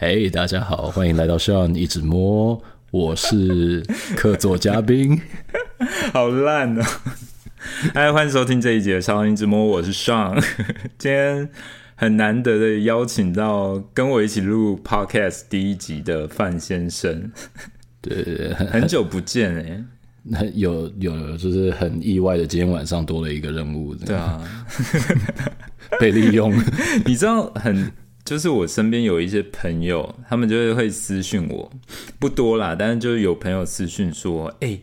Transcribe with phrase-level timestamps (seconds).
[0.00, 2.62] 嘿大家好，欢迎来到 Sean 一直摸，
[2.92, 3.82] 我是
[4.16, 5.20] 客座嘉宾。
[6.14, 6.84] 好烂哦！
[7.92, 10.40] 嗨，欢迎收听这一节的《少林直摸》，我是 Sean。
[10.98, 11.50] 今天
[11.96, 17.32] 很难得的邀请到跟我一起录 Podcast 第一集的范先生，
[18.00, 19.84] 对，很久不见哎。
[20.38, 23.96] 很 有有，就是很意外的，今天晚上多了一个任务。
[23.96, 24.40] 对啊，
[25.98, 26.54] 被利用。
[27.04, 27.90] 你知道，很
[28.28, 31.72] 就是我身边有一些朋友，他们就是会私讯我，
[32.18, 34.78] 不多啦，但是就是有朋友私讯说，哎。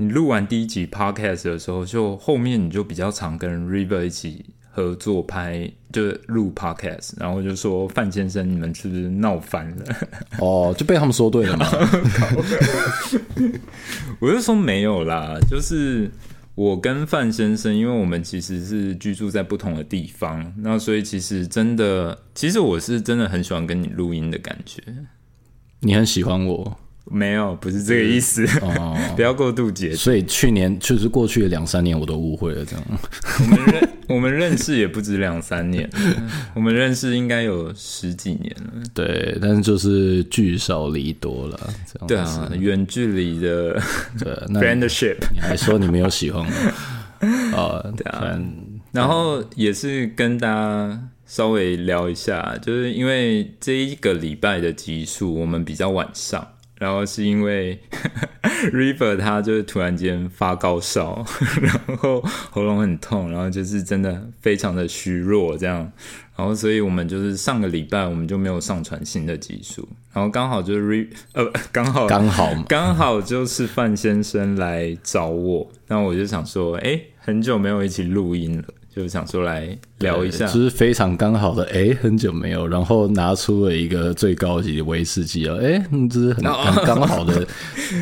[0.00, 9.84] 你录完第一集 podcast 的时候，就后面你就比较常跟 River 一起合作拍，就是录 podcast，然后就说范先生，你们是不是闹翻了？
[10.38, 11.66] 哦，就被他们说对了嘛？
[14.20, 16.08] 我就说没有啦，就是
[16.58, 24.82] 我跟范先生，因为我们其实是居住在不同的地方，那所以其实真的，其实我是真的很喜欢跟你录音的感觉。
[25.78, 26.76] 你很喜欢我。
[27.10, 29.96] 没有，不是这个意思，哦 不要过度解读。
[29.96, 32.84] 所以去年就是过去的两三年，我都误会了这样。
[33.40, 35.88] 我们认我们认识也不止两三年，
[36.54, 38.82] 我们认识应该有十几年了。
[38.94, 41.58] 对，但是就是聚少离多了，
[41.92, 42.06] 这样。
[42.06, 43.80] 对啊，远距离的
[44.18, 47.84] 对 friendship，你还说你没有喜欢我啊？
[47.96, 48.38] 对啊，
[48.92, 56.46] 然后也是跟大家稍微聊一下，就是因为这一个礼拜的集数我们比较晚上。
[56.78, 57.78] 然后是因为
[58.72, 61.24] River 他就是突然间发高烧，
[61.60, 62.20] 然后
[62.50, 65.90] 喉咙很痛，然后就是真的非常的虚弱这样，
[66.36, 78.64] 然后所以我们就是上个礼拜我们就没有上传新的技术，然后刚好就是 Re 呃刚好刚好 刚好就是范先生来找我，那我就想说，哎，很久没有一起录音了。
[78.98, 86.42] 就想说来聊一下，就是非常刚好的，哎，很久没有，然后拿出了一个最高级的威士忌啊，哎，这是很
[86.84, 87.46] 刚好的，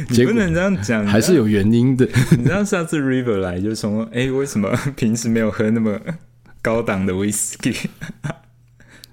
[0.08, 2.08] 你不能这样讲，还是有原因的。
[2.38, 6.00] 你知道下次 River 来就说，哎，为什么平时没有喝那么
[6.62, 7.74] 高档的威士忌？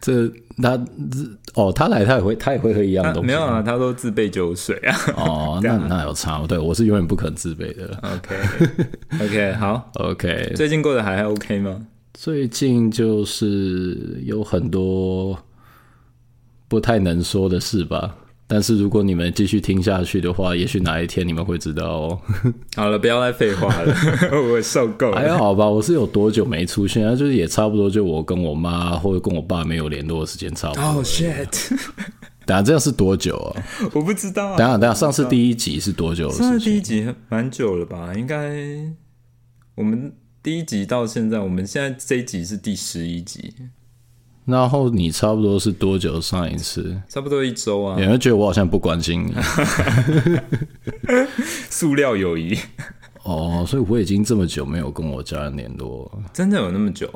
[0.03, 0.28] 这
[0.62, 0.78] 他
[1.56, 4.97] 哦，他来他也会他也会喝一样的东西，没有啊，他都自备酒水啊。
[5.16, 7.97] 哦， 那那有差，对我是永远不可能自备的。
[8.02, 8.36] OK
[9.24, 11.88] OK 好 OK，最近过得还 OK 吗？
[12.13, 15.40] 最近就是有很多
[16.68, 18.18] 不太能说的事吧。
[18.46, 22.22] 但是如果你们继续听下去的话，也许哪一天你们会知道哦。
[22.76, 23.96] 好了，不要再废话了，
[24.52, 25.18] 我受够了。
[25.18, 27.16] 还好吧，我是有多久没出现啊？
[27.16, 30.84] 就是也差不多，就我跟我妈或者跟我爸没有联络的时间差不多。
[30.84, 31.72] Oh shit！
[32.46, 33.64] 等下这样是多久啊？
[33.94, 34.58] 我不知道。
[34.58, 36.30] 等下等下，上次第一集是多久？
[36.30, 38.14] 上次第一集蛮久了吧？
[38.14, 38.60] 应该
[39.75, 43.54] 我们第一集到现在，我们现在这一集是第十一集。
[44.46, 46.96] 然后你差不多是多久上一次？
[47.08, 48.00] 差不多一周啊。
[48.00, 49.34] 有人觉得我好像不关心你，
[51.70, 52.58] 塑料友谊。
[53.24, 57.09] 哦，所以我已经这么久没有跟我家人联络，真的有那么久？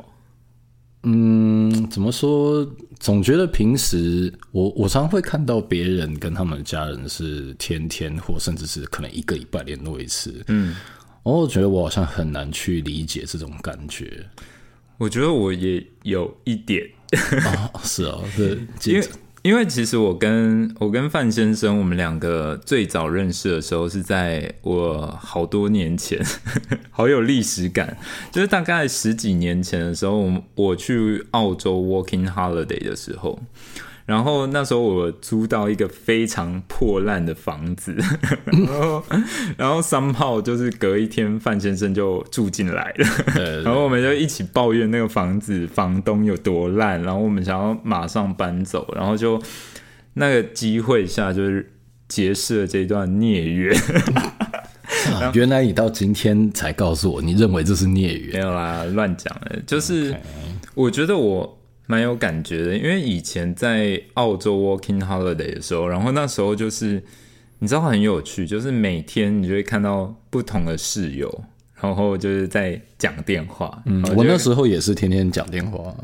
[1.02, 2.66] 嗯，怎么说？
[2.98, 10.42] 总觉得平时我我常会看到别人跟他们家人是天天或甚至是可能一个礼拜联络一次。
[10.48, 10.74] 嗯，
[11.22, 14.26] 我觉得我好像很难去理解这种感觉。
[14.96, 16.88] 我觉得我也有一点。
[17.44, 19.08] 啊， 是哦，是，因为
[19.42, 26.20] 因为其实我跟我跟范先生，我们两个最早认识的时候是在我好多年前，
[26.90, 27.96] 好有历史感，
[28.32, 33.38] 就是大概十几年前的时候，我去澳洲 working holiday 的时候。
[34.08, 37.94] 然后那时候我租到一个非常破烂的房子，
[38.46, 39.04] 然 后
[39.58, 49.38] 然后三炮就是隔一天范先生就住进来了， 然后我们就一起抱怨那个房子房东有多烂，然后我们想要马上搬走，然后就
[50.14, 51.70] 那个机会下就是
[52.08, 53.78] 结识了这段孽缘。
[55.34, 58.32] 原来你到今天才告诉我，你认为这是孽缘？
[58.32, 60.16] 没有啦，乱讲的，就是
[60.74, 61.57] 我觉得我。
[61.90, 67.02] 蛮有感觉的，因为以前在澳洲 working holiday 的时候，然后那时候就是
[67.60, 71.44] 你知道很有趣，就是每天你就会看到不同的室友，
[71.80, 73.82] 然后就是在讲电话。
[73.86, 75.94] 嗯，我那时候也是天天讲电话。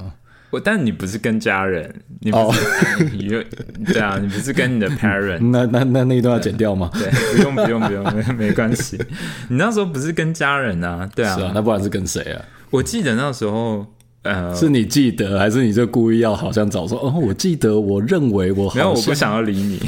[0.48, 3.28] 我但你不是跟家人，你不是你
[3.84, 5.40] 对啊，你不是跟你的 parent。
[5.52, 6.90] 那那那那一段要剪掉吗？
[6.94, 8.96] 对，不用不用不用，没没关系。
[9.50, 11.06] 你那时候不是跟家人啊？
[11.14, 12.42] 对啊，那不然是跟谁啊？
[12.70, 13.84] 我记得那时候。
[14.24, 17.12] 呃，是你记得，还是你就故意要好像找说哦？
[17.20, 19.78] 我记得，我认为我没有，我不想要理你。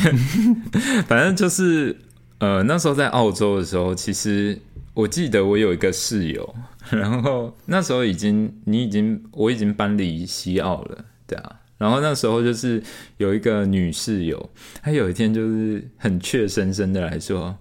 [1.09, 1.97] 反正就是
[2.39, 4.59] 呃，那时候在澳洲的时候，其实
[4.95, 6.55] 我记得我有一个室友，
[6.91, 11.53] 然后那时候已经你已经我已经搬离西澳了，对啊。
[11.79, 12.83] 然后那时候就是
[13.19, 14.51] 有一个女室友，
[14.83, 17.57] 她有一天就是很怯生生的来说：“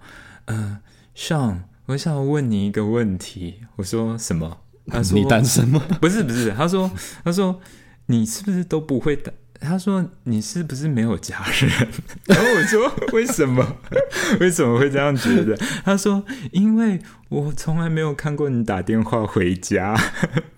[0.48, 0.78] 嗯、
[1.14, 4.58] 上，我想问你一个问题。”我说什么？
[4.88, 5.82] 她说你单身吗？
[6.02, 6.90] 不是不是，他说
[7.24, 7.60] 他说
[8.08, 9.32] 你是不是都不会打？
[9.62, 11.72] 他说你是不是没有家人？
[12.28, 13.66] 然后我说为什么？
[14.40, 15.58] 为什么会这样觉得？
[15.84, 17.00] 他说因为
[17.30, 19.96] 我从来没有看过你打电话回家。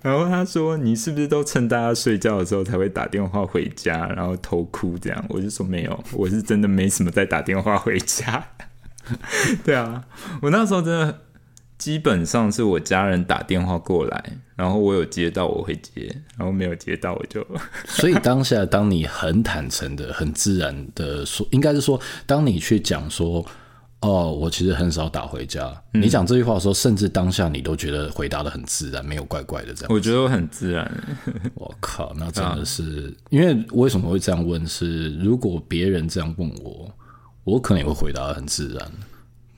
[0.01, 5.25] 然后他说你是不是都趁大家睡觉的时候才会打电话回家，然后偷哭这样？
[5.29, 8.43] 我就说没有，我是真的没什么在打电话回家。
[9.63, 10.03] 对啊，
[10.41, 11.21] 我那时候真的
[11.77, 17.45] 基本上是我家人打电话过来，然后我有接到我会接，然后没有接到我就
[17.87, 23.45] 所以当下，当你很坦诚的、很自然的说，应该是说，当你去讲说，
[24.01, 29.93] 哦，我其实很少打回家，你讲这句话的时候，甚至当下你都觉得回答的很自然，没有怪怪的这样。
[29.93, 30.91] 我觉得我很自然。
[31.53, 36.91] 我靠，那真的是，因为为什么会这样问是，如果别人这样问我，
[37.43, 38.91] 我可能也会回答的很自然。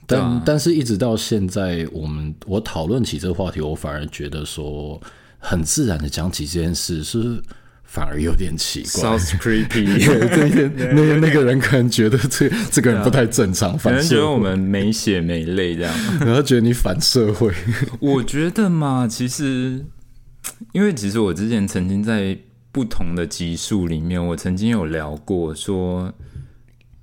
[0.10, 5.00] 但、啊但是一直到现在，我们我讨论起这个话题，我反而觉得说，
[5.38, 7.40] 很自然的讲起这件事，是
[7.84, 9.18] 反而有点奇怪。
[9.18, 15.94] Sounds creepy， 那些那个那个人可能觉得这这个人不太正常，反正觉得我们没血没泪这样。
[16.20, 17.54] 然后觉得你反社会。
[18.00, 19.86] 我觉得嘛，其实
[20.74, 22.38] 因为其实我之前曾经在
[22.72, 26.14] 不同的集数里面，我曾经有聊过说，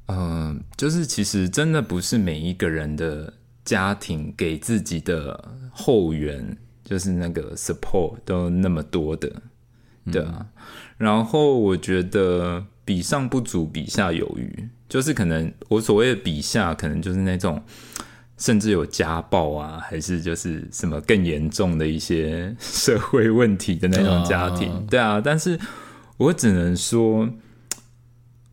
[0.06, 3.32] 呃，就是其实真的不是每一个人的
[3.64, 9.30] 家庭给自己的后援，就是那个 support 都那么多的，
[10.10, 10.46] 对啊。
[10.96, 17.62] 然后我觉得比上不足，比下有余，就是可能我所谓的比下，可能就是那种。
[18.38, 25.22] 甚至有家暴啊，还是就是什么更严重的一些社会问题的那种家庭，啊对啊。
[25.24, 25.58] 但是
[26.18, 27.26] 我只能说，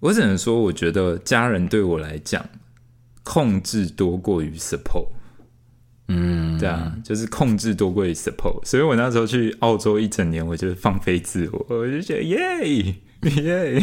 [0.04, 2.46] 我只能说，我觉得家人对我来讲，
[3.24, 5.08] 控制多过于 support。
[6.10, 12.38] 嗯，对啊，就是控制多过于 support，所以我那时候去澳洲一整年，我就放飞自我，我就觉得耶
[13.42, 13.82] 耶，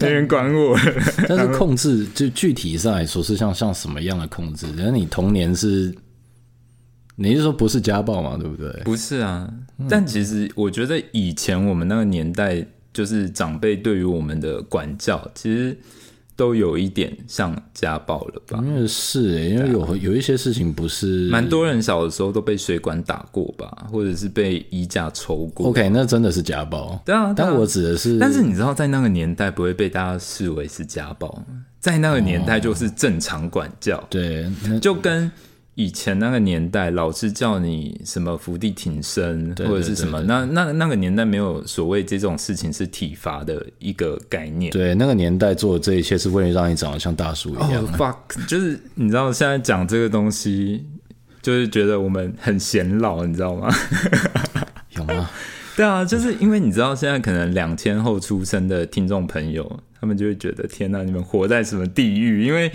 [0.00, 0.74] 没人管我。
[1.28, 4.66] 但是控制就具体上来说是像像什么样的控制？
[4.74, 5.94] 然后你童年是，
[7.16, 8.38] 你是说不是家暴嘛？
[8.38, 8.70] 对不对？
[8.84, 9.52] 不是啊，
[9.86, 15.76] 但其实我觉得以前我们那个年代，就是长辈对于我们的管教，其实
[16.34, 18.58] 都有一点像家暴了吧？
[18.64, 25.68] 因为是、欸，因为有有一些事情不是蛮多人小的时候都被水管打过吧，或者是被衣架抽过。
[25.68, 27.00] OK，那真的是家暴。
[27.04, 31.42] 对啊，对啊但我指的是，但是你知道，在那个年代不会被大家视为是家暴，
[31.78, 34.50] 在那个年代就是正常管教，对，
[34.80, 35.30] 就跟
[35.74, 44.70] 以前那个年代，老师叫你什么伏地挺身对或者是什么，那那那个年代没有所谓这种事情是体罚的一个概念。
[44.70, 47.82] 对那个年代做的这一切是为了让你长得像大叔一样。
[47.84, 50.84] 哦、fuck，就是你知道现在讲这个东西，
[51.40, 53.74] 就是觉得我们很显老，你知道吗？
[54.96, 55.30] 有吗？
[55.74, 62.44] 对啊，就是因为你知道现在可能两千后出生的听众朋友，他们就会觉得天哪，你们活在什么地狱？
[62.44, 62.70] 因为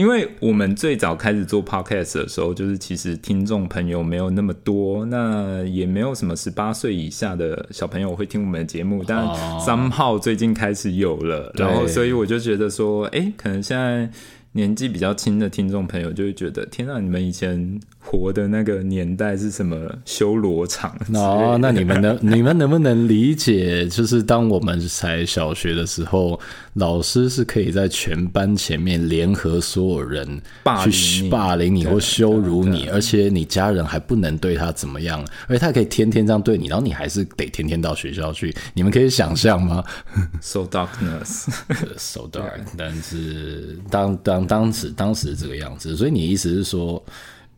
[0.00, 14.10] 因为我们最早开始做 podcast 的时候，就是其实听众朋友没有那么多，那也没有什么十八岁以下的小朋友会听我们的节目，但哦 somehow 最近开始有了，对然后所以我就觉得说，哎，可能现在。
[14.52, 19.76] 年纪比较轻的听众朋友就会觉得，天啊，你们以前活的那个年代是什么
[20.06, 20.96] 修罗场？
[21.14, 23.86] 哦，那你们能 你们能不能理解？
[23.86, 26.40] 就是当我们才小学的时候，
[26.74, 38.54] 老师是可以在全班前面联合所有人霸凌去你霸凌你或羞辱你，而且你家人还不能对他怎么样，而且他可以天天这样对你，然后你还是得天天到学校去。
[38.72, 39.84] 你们可以想象吗
[40.40, 42.62] So darkness，？So dark。
[42.78, 47.04] 但是当当当时当时这个样子，所以你意思是说？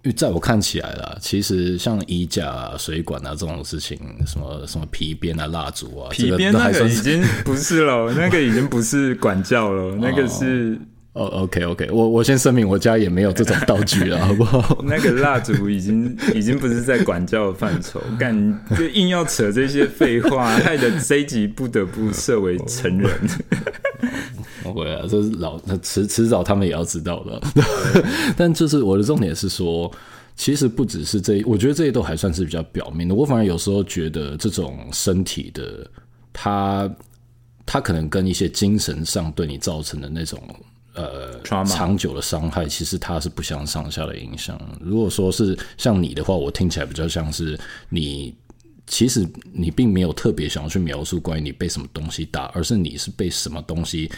[0.04, 10.76] 因为在我看起来啦，其实像衣架啊、水管啊这种事情，什么什么皮鞭啊、蜡烛啊，皮鞭那个已经 不是了，那个已经不是管教了，那个是
[11.12, 14.78] 哦，OK OK，我我先声明，我家也没有这种道具了，好不好？
[14.82, 18.34] 那个蜡烛已经已经不是在管教的范畴，干
[18.76, 23.10] 就硬要扯这些废话，害得这一集不得不设为成人。
[24.72, 27.40] 不会啊，这是老那迟迟早他们也要知道的。
[28.36, 29.90] 但就是我的重点是说，
[30.34, 33.14] 其实不只是这一，我觉得这些都还算是比较表面的。
[33.14, 35.86] 我反而有时候觉得这种身体的，
[36.32, 36.90] 它
[37.66, 40.40] 它可能跟一些精神上对你造成的那种。
[40.94, 44.60] 呃长久的伤害，其实它是不相上下的影响。
[44.78, 48.34] 如果说是像你的话，我听起来比较像是你
[48.86, 54.12] 其实你并没有特别想要去描述关于你被什么东西打，而是你是被什么东西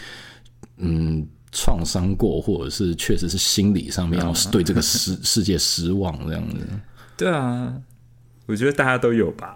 [0.77, 6.57] 嗯创伤过，或者是确实是心理上面要对这个世 世界失望这样子。
[7.17, 7.73] 对啊，
[8.45, 9.55] 我觉得大家都有吧。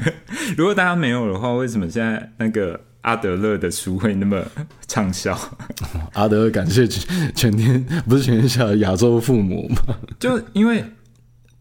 [0.56, 4.44] 如果大家没有的话，为什么现在那个阿德勒的书会那么
[4.86, 5.38] 畅销？
[6.12, 6.86] 阿德勒感谢
[7.34, 9.96] 全天不是全天下的亚洲父母吗？
[10.18, 10.84] 就因为。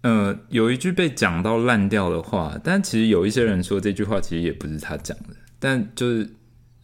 [0.04, 6.30] 呃，有一句被讲到烂掉的话，但其实有一些人说这句话其实也不是他讲的，但就是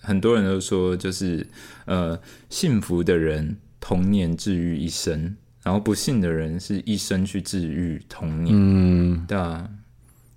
[0.04, 1.48] 很多人都说，就是
[1.86, 8.56] 呃，幸福的人童年治愈一生，然后不幸的人是一生去治愈童年。
[8.56, 9.68] 嗯，对啊，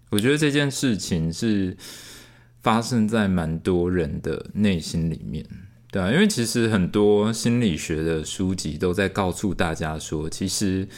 [0.09, 1.77] 我觉得这件事情是
[2.63, 5.45] 发生在蛮多人的内心里面，
[5.91, 10.89] 对啊，因为其实很多心理学的书籍都在告诉大家说，其实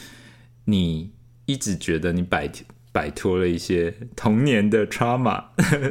[0.66, 1.10] 你。
[1.48, 2.46] 一直觉得你摆
[2.92, 5.42] 摆脱了一些童年的 trauma，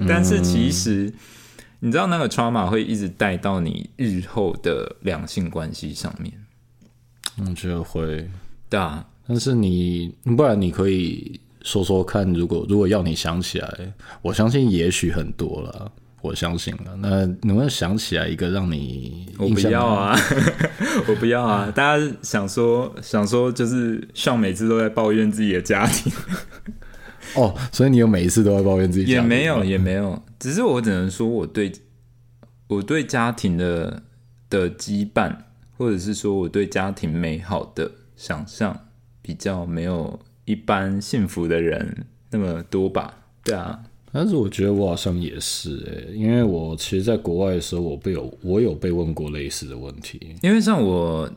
[0.07, 1.12] 但是其实
[1.79, 6.34] 你知道那个 trauma 会一直带到你日后的两性关系上面。
[7.38, 8.29] 我觉得会，
[8.69, 9.05] 对啊。
[9.27, 15.91] 但是你不然你可以说说看，如果如果要你想起来，我相信也许很多了。
[16.19, 19.27] 我相信了，那能不能想起来一个让你？
[19.38, 20.17] 我不要啊，
[21.07, 21.72] 我不要啊！
[21.74, 26.12] 大家想说想说，就是像每次都在抱怨自己的家庭。
[27.38, 29.12] 哦，所以你有每一次都在抱怨自己？
[29.12, 31.72] 也没有，也没有，只是我只能说，我对
[32.67, 34.03] 我对家庭的
[34.50, 35.36] 的羁绊，
[35.77, 38.88] 或者是说我对家庭美好的想象，
[39.22, 43.13] 比较没有一般幸福的人那么多吧？
[43.44, 43.79] 对啊。
[44.12, 50.36] 但是我觉得我好像也是诶，因为我其实在国外的时候，我被有我有被问过类似的问题。
[50.41, 51.29] 因为像我，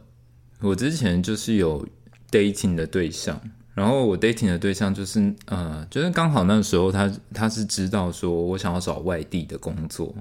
[0.60, 1.86] 我之前就是有
[2.30, 3.38] dating 的对象，
[3.80, 10.14] 然后我 dating 的对象就是呃，就是刚好那时候他他是知道说我想要找外地的工作，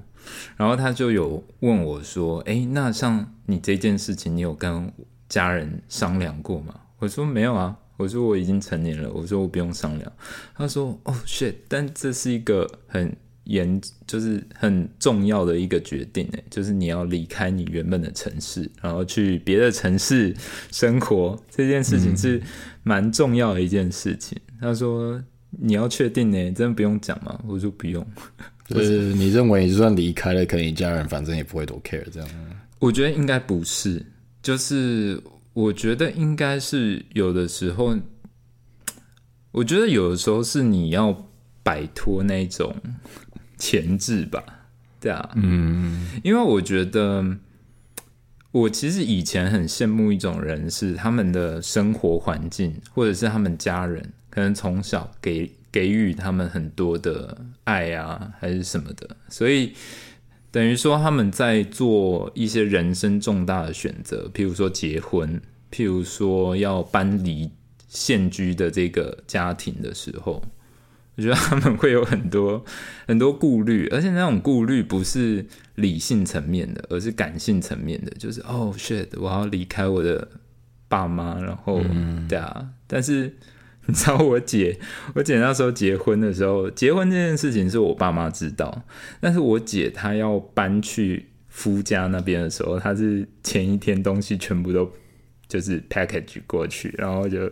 [0.56, 4.90] 然后他就有问我说：“哎，那像你这件事情，你有跟
[5.28, 10.10] 家人商量过吗？”我说：“没有啊。”我说我已经成年了，我说我不用商量。
[10.56, 11.52] 他说：“哦，shit！
[11.68, 13.14] 但这是一个很
[13.44, 20.34] 严，就是很重要的一个决定，诶，就是你要离开你原本的城市，然后去别的城市
[20.72, 22.40] 生活，这件事情是
[22.82, 26.52] 蛮重要的一件事情。”他说：“你要确定呢？
[26.52, 28.06] 真的不用讲吗？”我说：“不用。
[28.68, 32.28] ”就是你认为就算离开了，可能你家人反正也不会多 care 这样。
[32.78, 34.04] 我觉得应该不是，
[34.42, 35.20] 就是。
[35.52, 37.98] 我觉得应该是有的时候，
[39.50, 41.12] 我觉得有的时候是你要
[41.64, 42.72] 摆脱那种
[43.58, 44.42] 前置吧，
[45.00, 47.36] 对啊，嗯，因为我觉得
[48.52, 59.72] 我其实以前很羡慕一种人，是他们的生活环境或者是他们家人，可能从小给给予他们很多的爱啊，还是什么的，所以。
[60.52, 65.40] 等于说他们在做一些人生重大的选择，譬如说结婚，
[65.70, 67.48] 譬如说要搬离
[67.86, 70.42] 现居的这个家庭的时候，
[71.20, 72.64] 我觉得他们会有很多
[73.06, 80.26] 很多顾虑，而且那种顾虑不是理性层面的，而是感性层面的，就是哦，shit，我要离开我的
[80.88, 81.82] 爸妈，然后
[82.28, 83.36] 对啊，但是。
[83.86, 84.78] 你知道我姐，
[85.16, 88.84] 我姐那时候结婚的时候，结婚这件事情是我爸妈知道，
[89.20, 94.88] 但是我姐她要搬去夫家那边的时候，她是前一天东西全部都
[95.48, 97.50] 就是 package 过去，然后就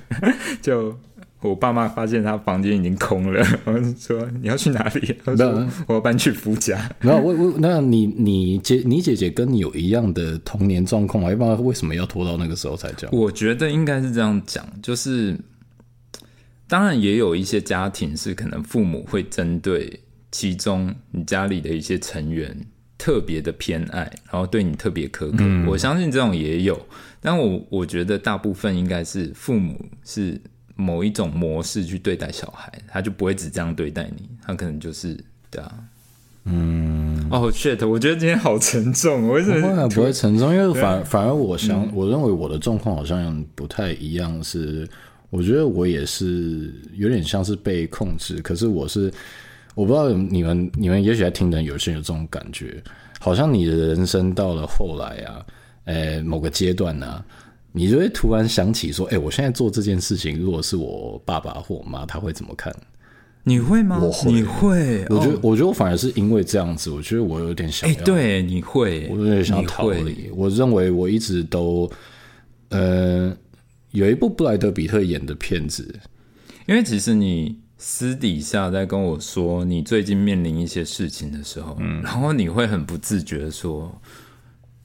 [0.60, 0.98] 就
[1.40, 5.16] 我爸妈发现他房间已经空了， 然后说你要去哪里？
[5.24, 6.78] 他说我要搬去夫家。
[7.00, 11.32] 没有，我我那你你姐你姐姐跟你有一样的童年状况吗？
[11.32, 13.10] 一般为什么要拖到那个时候才讲？
[13.12, 15.36] 我觉得应该是这样讲，就是。
[16.68, 19.98] 当然也有一些家庭是可能父母会针对
[20.30, 22.56] 其中你家里的一些成员
[22.96, 25.44] 特别的偏爱，然后对你特别苛刻。
[25.68, 26.80] 我相信这种也有，
[27.20, 30.40] 但我我觉得大部分应该是父母是
[30.80, 35.16] 某一种模式去对待小孩，他就不会只这样对待你，他可能就是
[35.50, 35.74] 对啊，
[36.44, 40.54] 嗯，哦，shit，我觉得今天好沉重，为什么不会沉重？
[40.54, 44.88] 因为反反而我想，我认为我的状况好像不太一样，是。
[45.32, 49.08] 我觉得我也是有点像是被控制，可是我是
[49.76, 52.82] 我不知道你们你们也许在听的人有些人有这种感觉，
[53.20, 55.46] 好像你的人生到了后来啊，
[55.84, 57.24] 诶某个阶段呢，
[57.72, 62.74] 你就会突然想起说，哎，我现在做这件事情，如果是我爸爸或我妈，他会怎么看？
[63.44, 63.98] 你会吗？
[64.02, 65.04] 我会，你会？
[65.08, 70.30] 我觉得，我觉得我反而是因为这样子，我觉得我有点想，哎，对，你会，我有点想逃离。
[70.34, 71.90] 我认为我一直都，
[72.70, 73.36] 呃。
[73.92, 75.92] 有一部布莱德比特演的片子，
[76.68, 83.92] 因为其实你私底下在跟我说你最近面临一些事情的时候，嗯，然后你会很不自觉的说，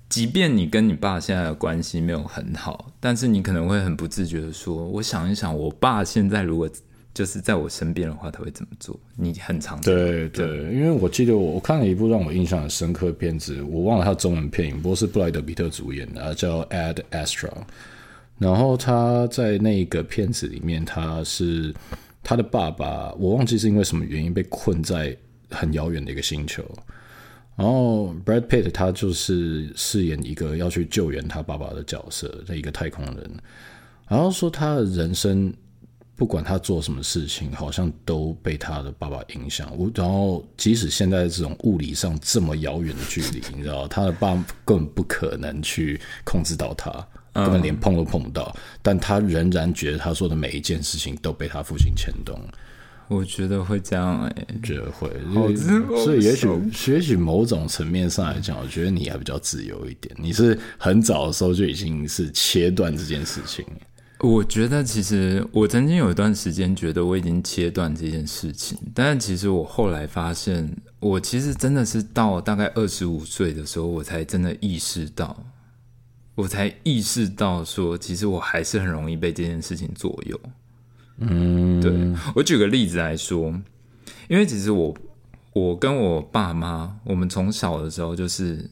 [0.07, 6.69] 即便你跟你爸现在的关系没有很好，但是你可能会很不自觉的说，我想一想，我爸现在如果
[7.13, 8.99] 就是在我身边的话，他会怎么做？
[9.15, 17.49] 你很常对对，因为我记得我我看了一部让我印象很深刻的片子，我忘了他中文片名，不过是布莱德比特主演的，叫《Ad Astra》。
[18.37, 21.73] 然后他在那个片子里面，他是
[22.21, 25.15] 他的爸爸，我忘记是因为什么原因被困在
[25.49, 26.63] 很遥远的一个星球。
[27.55, 33.31] 然后 Brad Pitt 他就是饰演一个要去救援他爸爸的角色的一个太空人，
[34.07, 35.53] 然后说他的人生
[36.15, 39.75] 不管他做什么事情，好像都被他的爸爸影响。
[39.77, 44.33] 我然后即使现在这种物理上这么遥远的距离，你知道他的爸
[44.63, 46.91] 根本不可能去控制到他。
[47.33, 52.39] 根本连碰都碰不到，但他仍然觉得他做的每一件事情都被他父亲牵动。
[53.07, 55.09] 我觉得会这样哎，觉得会，
[56.03, 56.47] 所以也许
[56.91, 60.15] 也许某种层面上来讲，我觉得你还比较自由一点。
[60.17, 63.65] 你是很早的时候就已经是切断这件事情。
[64.21, 75.35] 我觉得其实我曾经有一段时间觉得我已经切断这件事情，但其实我后来发现，我其实真的是到大概二十五岁的时候，我才真的意识到。
[76.33, 80.39] 我才意识到，说其实我还是很容易被这件事情左右。
[81.17, 81.91] 嗯，对
[82.35, 83.49] 我举个例子来说，
[84.27, 84.95] 因为其实我
[85.53, 88.69] 我跟我爸妈，我们从小的时候就是，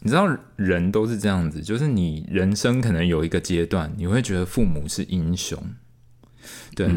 [0.00, 5.62] 你知道人都是这样子，就是你人生可能有一个阶段，你会觉得父母是英雄，
[6.74, 6.88] 对，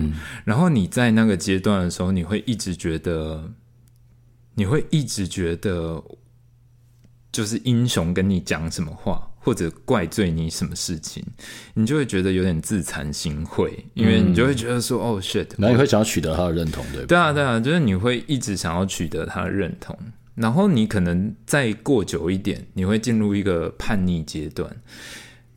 [0.44, 3.52] 然后你在那个阶段的时候，你会一直觉得，
[4.56, 6.04] 你会一直觉得。
[7.32, 11.24] 就是英雄跟你讲什么话，或者怪罪你什么事情，
[11.74, 19.98] 你就会觉得有点自惭形秽，因为你就会觉得说，哦，shit，然后你会想要取得他的认同，对对啊，对啊，就是你会一直想要取得他的认同，
[20.36, 24.70] 然后你可能再过久一点，你会进入一个叛逆阶段。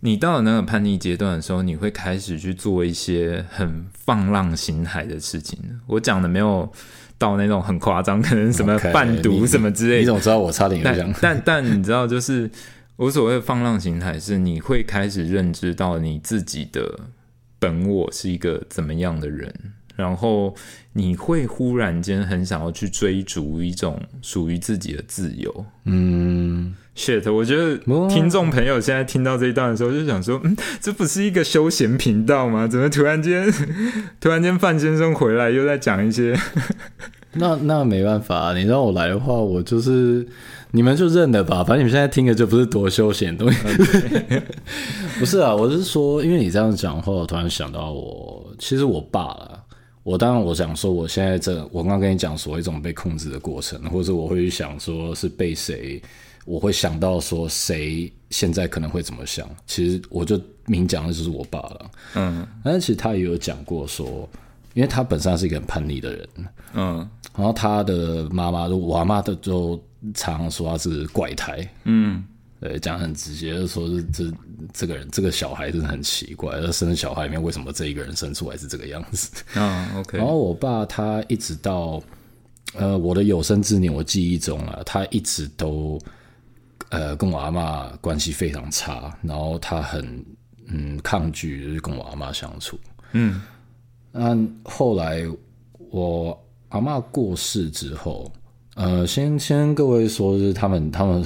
[0.00, 5.58] 你到了那个叛逆阶段的时候，你会开始去做一些很放浪形骸的事情。
[5.86, 6.72] 我讲的没有。
[7.18, 10.00] 到那种很夸张，可能什么贩毒什么之类的。
[10.00, 11.14] 你怎么知道我差点有这样？
[11.22, 12.50] 但但你知道，就是
[13.02, 17.00] 我所谓的放浪形态，是你会开始认知到你自己的
[17.58, 19.52] 本我是一个怎么样的人，
[19.96, 20.54] 然后
[20.92, 25.66] 你会忽然间很想要去追逐一种属于自己的自由。
[25.84, 26.76] 嗯。
[26.94, 32.68] shit，我觉得听众朋友现在听到这一段的时候，就想说，嗯，这不是一个休闲频道吗？
[32.68, 33.50] 怎么突然间，
[34.20, 36.38] 突然间范先生回来又在讲一些？
[37.34, 40.26] 那那没办法，你让我来的话，我就是
[40.72, 41.62] 你们就认了吧。
[41.62, 43.58] 反正你们现在听的就不是多休闲东西。
[45.20, 49.64] 不是啊，我是说，因为你这样讲的话，我突然想到，我其实我爸了。
[50.02, 56.02] 我当然我想说，我现在这我刚刚跟你讲说一种被控制的过程，或者我会想说是被谁。
[56.44, 61.90] 我会想到说谁现在可能会怎么想，其实我就明讲的就是我爸了。
[62.16, 64.28] 嗯，但是其实他也有讲过说，
[64.74, 66.28] 因为他本身是一个很叛逆的人。
[66.74, 69.80] 嗯，然后他的妈妈，我阿妈的就
[70.14, 71.68] 常常说他是怪胎。
[71.84, 72.24] 嗯，
[72.60, 74.32] 对，讲很直接，就说是这
[74.72, 79.30] 这个人这个小孩真的很奇怪，他生的小孩里面为什么这一个人生出来是这个样子？
[79.54, 80.18] 啊，OK。
[80.18, 82.02] 然后我爸他一直到
[82.74, 85.98] 呃我的有生之年，我记忆中啊，他一直都。
[86.88, 90.22] 呃，跟我阿妈关系非常差，然后他很
[90.66, 92.78] 嗯抗拒，就是跟我阿妈相处。
[93.12, 93.40] 嗯，
[94.10, 95.24] 那后来
[95.90, 96.38] 我
[96.68, 98.30] 阿妈过世之后，
[98.74, 101.24] 呃，先先各位说，是他们他们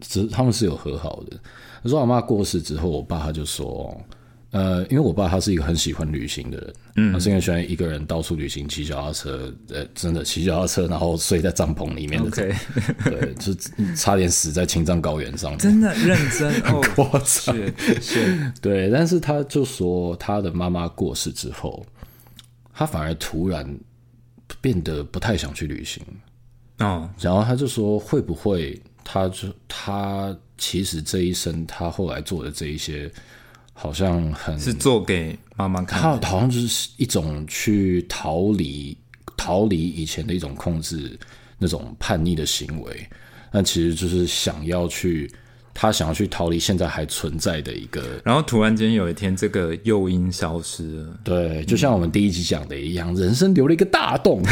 [0.00, 1.88] 是他们是有和好的。
[1.88, 3.96] 说我妈过世之后，我爸他就说。
[4.50, 12.30] 呃，因为我爸他是一个很喜欢旅行的人，嗯，他是因为喜欢一个人到处旅行，骑脚踏车，呃，真的骑脚踏车，然后睡在帐篷里面的
[13.02, 13.52] 对，就
[13.96, 17.56] 差点死在青藏高原上，真的认真，很夸张，
[18.00, 21.84] 是，对，但是他就说他的妈妈过世之后，
[22.72, 23.68] 他反而突然
[24.60, 26.00] 变得不太想去旅行，
[26.78, 33.10] 哦，然后他就说会不会，他就他其实这一生他后来做的这一些。
[33.76, 38.96] 好像很是做给妈妈看，他好像就是一种去逃离、
[39.36, 41.18] 逃离以前的一种控制、
[41.58, 43.04] 那种叛逆的行为。
[43.50, 45.28] 那其实就是想要去，
[45.74, 48.02] 他想要去逃离现在还存在的一个。
[48.24, 51.18] 然后突然间有一天，这个诱因消失了。
[51.24, 54.42] 对，就像我们第一集讲的一样，人生留了一个大洞。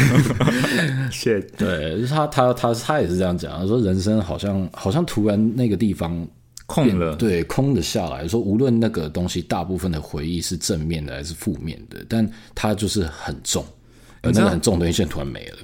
[1.11, 6.27] 谢 对，就是他，他，他，他也是这样讲，他说人生好像，好像突然那个地方。
[6.65, 13.63] 空了，对，空的下来说，无论那个东西大部分的回忆是正面的还是负面的，但它就是很重，
[14.21, 15.57] 而那个很重的东西现在突然没了。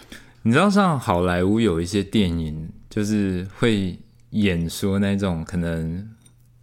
[0.43, 3.97] 你知道，像好莱坞有一些电影，就是会
[4.31, 6.07] 演说那种可能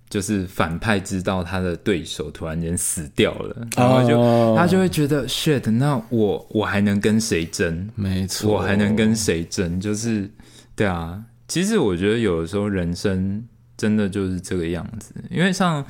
[0.09, 7.91] 就是反派知道他的对手突然间死掉了，然后就、哦他就会觉得 shit，那我我还能跟谁争？
[7.95, 9.81] 没错，我还能跟谁争？
[9.81, 10.31] 就是
[10.75, 13.45] 对啊，其实我觉得有的时候人生
[13.77, 15.85] 真的就是这个样子，因为像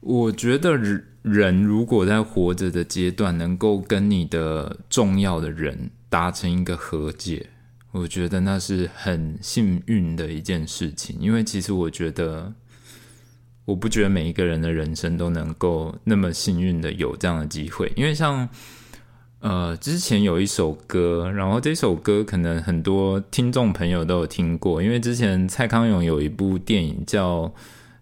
[0.00, 7.46] 我觉得人人如果在活着的阶段能够跟你的重要的人达成一个和解，
[7.92, 12.52] 我觉得那是很幸运的一件事情，因为其实我觉得。
[13.66, 18.48] 我不觉得每一个人的人生都能够那么幸运的有这样的机会，因为像
[19.38, 27.52] 呃，之前有一首歌，然后这首歌可能很多听众朋友都有听过，因为之前蔡康永有一部电影叫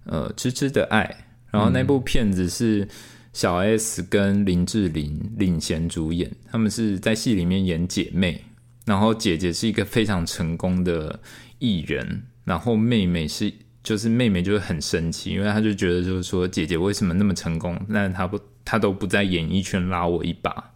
[0.04, 1.04] 呃《痴痴的爱》，
[1.50, 2.88] 然后那部片子是
[3.34, 8.42] 小 S 跟林志玲领衔主演，他们是在戏里面演姐妹，
[8.88, 11.20] 然后姐姐是一个非常成功的
[11.60, 13.52] 艺人，然后妹妹是。
[13.80, 20.72] 就是妹妹就是很生气，因为她就觉得就是说姐姐为什么那么成功，那她不她都不在演艺圈拉我一把，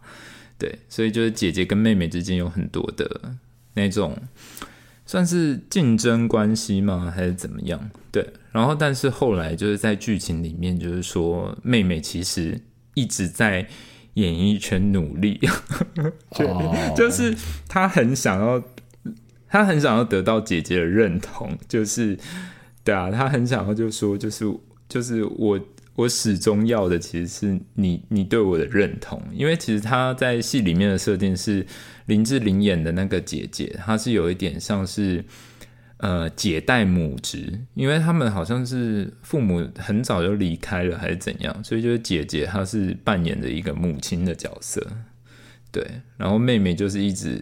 [0.57, 3.35] 对，所以就是姐姐跟妹妹之间有很多的
[3.75, 4.17] 那种
[5.05, 7.91] 算是竞争关系吗，还是怎么样？
[8.11, 12.59] 对，然后但是后来就是在剧情里面，就是说妹妹其实
[12.95, 13.67] 一直在
[14.15, 15.39] 演艺圈努力，
[16.95, 17.35] 就、是
[17.67, 18.63] 他很想要，
[19.47, 22.17] 他很想要得到姐姐的认同，就是。
[22.85, 24.45] 对啊，他很想要就说，就是
[24.89, 25.57] 就是我
[25.95, 31.65] 我始终要的其实是你你对我的认同，因为其实他在戏里面的设定是
[32.07, 35.23] 林志玲演的那个姐姐，她是有一点像是
[36.03, 44.85] 呃姐带母职，因为他们好像是父母很早就离开了还是怎样，所以就是姐姐她是扮演着一个母亲的角色，
[45.71, 45.85] 对，
[46.17, 47.41] 然后妹妹就是一直。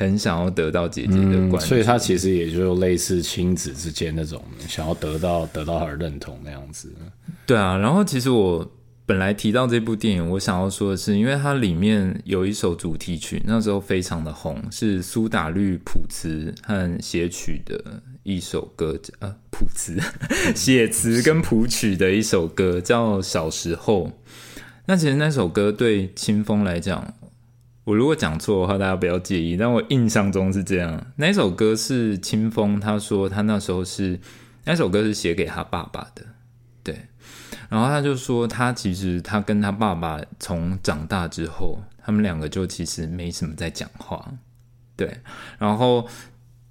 [0.00, 6.94] 很想要得到姐姐的关注、嗯，所以她其实也就类似亲子之间那种想要得到得到她的认同那样子。
[7.44, 8.64] 对啊，然后其实我
[9.08, 19.98] 本来提到这部电影，我想要说的是，因为它里面有一首主题曲，那时候非常的红，是苏打绿谱词和写曲的一首歌，呃，谱 词
[20.54, 24.08] 写词跟谱曲的一首歌叫《小时候》。
[24.84, 27.14] 那其实那首歌对清风来讲。
[27.84, 29.56] 我如果讲错的话，大家不要介意。
[29.56, 34.20] 但我印象中是这样，那首歌是清风，他说他那时候是
[34.64, 36.26] 那首歌是写给他爸爸的，
[37.68, 44.32] 然后他就说，他其实他跟他爸爸从长大之后，他们两个就其实没什么在讲话，
[44.96, 45.18] 对。
[45.58, 46.08] 然后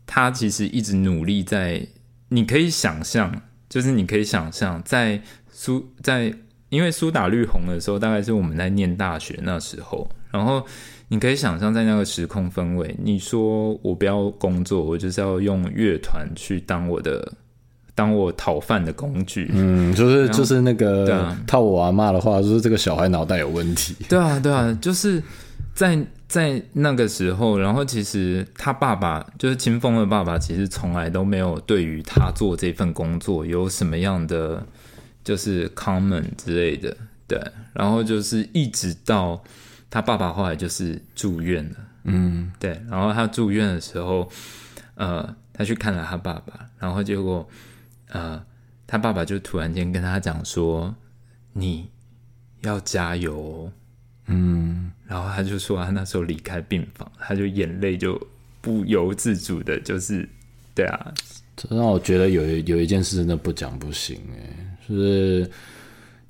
[0.05, 1.85] 他其实一直努力在，
[2.29, 6.33] 你可以想象，就是你可以想象，在苏在
[6.69, 10.65] 因为苏打绿红的时候，大概是我们在念大学那时候，然后。
[11.09, 17.31] 你可以想象，在那个时空氛围，你说我不要工作，我就是要用乐团去当我的，
[17.97, 19.49] 当我讨饭的工具。
[19.51, 23.95] 嗯，就是就是那个、啊、套我阿妈的话，就是这个小孩脑袋有问题。
[24.07, 25.21] 对啊，对啊，就是
[25.73, 34.63] 在在那个时候，然后其实他爸爸就是清风的爸爸，其实从来都没有对于他做这份工作有什么样的
[35.23, 36.95] 就是 comment 之类的。
[37.27, 37.41] 对，
[37.73, 39.43] 然后就是一直到。
[39.89, 42.77] 他爸爸后来就是住院了，嗯，对。
[42.89, 44.29] 然后他住院的时候，
[44.95, 47.47] 呃，他去看了他爸爸，然后结果，
[48.09, 48.43] 呃，
[48.85, 50.95] 他爸爸就突然间跟他讲说
[51.53, 51.89] ：“你
[52.61, 53.71] 要加油。”
[54.27, 58.19] 嗯，然后他就说他那时候离开病房，他就眼泪就
[58.59, 60.27] 不由自主的，就是
[60.75, 61.13] 对啊，
[61.55, 65.49] 这让我觉得有有一件事真的不讲不行哎，就是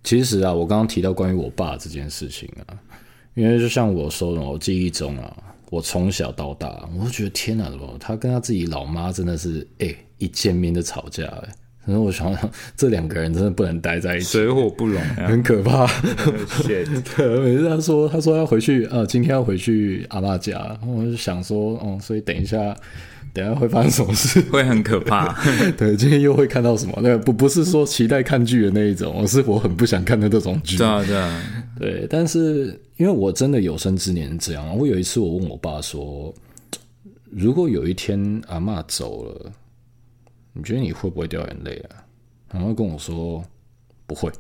[0.03, 2.77] 其实啊，我刚刚提到关于我爸这件事情啊。
[3.33, 11.55] 因为就像我说的，我记忆中啊，我从小到大，我都觉得天哪，怎么他跟他自己老妈真的是哎、一见面就吵架哎、
[11.87, 15.87] 可是我想想，这两个人真的不能待在一起，水火不容、啊，很可怕。
[16.67, 16.85] 对，
[17.39, 22.75] 每次他说他说要回去呃，今天要回去阿爸家，我就想说，哦，所以等一下。
[23.33, 24.41] 等下会发生什么事？
[24.49, 25.31] 会很可怕。
[25.77, 26.99] 对，今天又会看到什么？
[27.03, 30.75] 那个不不是说期待看剧的那一种，而是我很不想看的那种剧。
[30.75, 31.43] 对啊，对啊，
[31.77, 32.07] 对。
[32.09, 36.33] 但是因为我真的有生之年这样，我有一次我问我爸说，
[37.29, 39.51] 如果有一天阿妈走了，
[40.57, 42.03] 你觉得你会不会掉眼泪啊？
[42.51, 43.43] 然后跟我说
[44.05, 44.31] 不会。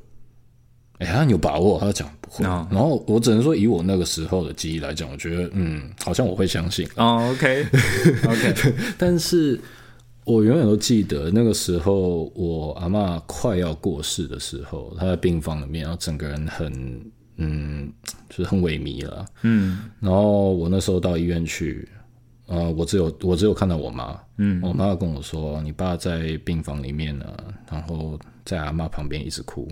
[0.99, 2.43] 哎、欸，他有把握，他讲不会。
[2.43, 6.87] 哦、然后我只能说，以我那个时候的记忆来讲，我觉得嗯，好像我会相信。
[6.95, 9.61] 哦，OK，OK， 但是
[10.23, 17.01] 我永远都记得那个时候，我阿嬷快要过世的时候，她在病房里面，然后整个人很
[17.35, 17.93] 嗯，
[18.27, 19.23] 就是很萎靡了。
[19.43, 21.87] 嗯，然后我那时候到医院去，
[22.47, 27.25] 呃，我只有我只有看到我妈，嗯，我妈跟我说，你爸在病房里面呢，
[27.69, 29.67] 然后在阿妈旁边一直哭。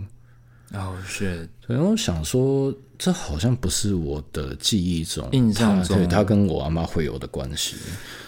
[0.73, 1.49] 哦，是。
[1.67, 7.75] 然后想说，这好像不是我的记忆中印象中，对他跟我阿妈会有的关系。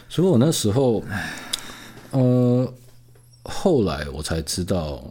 [0.09, 1.03] 所以我那时候，
[2.11, 2.73] 呃，
[3.43, 5.03] 后来我才知道。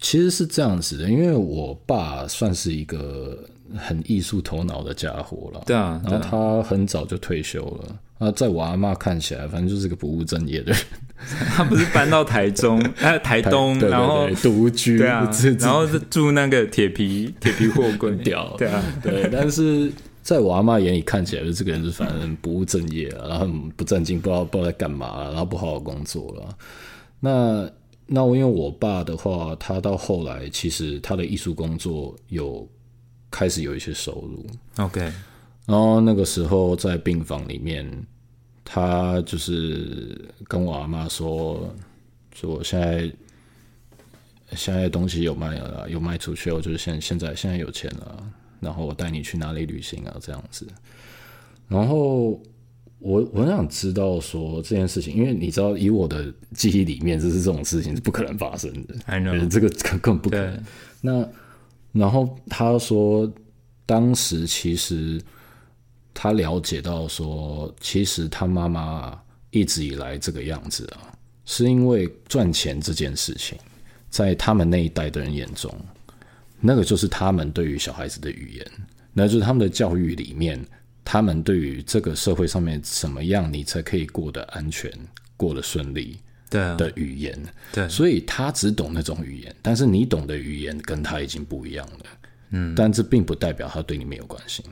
[0.00, 3.42] 其实是这样子的，因为我爸算是一个
[3.76, 10.80] 很艺术头脑的家伙了，对啊，然后他很早就退休了那，在我阿妈看起来，反正就是个不务正业的人。
[11.56, 19.28] 他不是搬到台中、哎 台东，然后独居，对啊，然后住那个铁皮 铁皮货柜，屌，对啊，对。
[19.32, 19.90] 但是
[20.22, 26.56] 在我阿妈眼里看起来，就这个人是反正不务正业啊，然后不正经，不知道不知道在干嘛，然后不好好工作了。
[27.20, 27.70] 那。
[28.06, 32.68] 那我因为我爸的话，他到后来其实他的艺术工作有
[33.34, 34.46] 开始有一些收入。
[34.76, 35.00] OK，
[35.66, 37.84] 然后那个时候在病房里面，
[38.64, 40.16] 他就是
[40.46, 41.74] 跟我阿妈说，
[42.32, 43.12] 说现在
[44.52, 50.64] 现在东西有卖了，有卖出去，我就是现现在现在有钱了，然后我带你去哪里旅行啊，这样子，
[51.66, 52.40] 然后。
[53.00, 58.94] 我我很想知道说这件事情，因为你知道，以我的记忆里面，就是这种事情是不可能发生的。
[59.04, 59.68] I know，这个
[60.00, 60.64] 根本不可能。
[61.02, 61.28] 那
[61.94, 63.32] 然后他说，
[63.86, 65.18] 当时其实
[66.12, 69.18] 他了解到说，其实他妈妈
[69.50, 73.56] 一直以来这个样子啊，是因为赚钱这件事情，
[74.10, 75.74] 在他们那一代的人眼中，
[76.60, 78.66] 那个就是他们对于小孩子的语言，
[79.12, 80.62] 那就是他们的教育里面。
[81.06, 84.90] 他们对于这个社会上面怎么样，你才可以过得安全、
[85.36, 86.18] 过得顺利
[86.76, 87.38] 的语言，
[87.72, 92.06] 对，所以他只懂那种语言，但是你懂的语言跟他已经不一样了，
[92.50, 94.64] 嗯，但这并不代表他对你没有关心。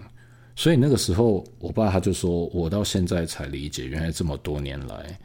[0.56, 5.18] 所以那个时候，我爸他就说，我到现在才理解，原来这么多年来，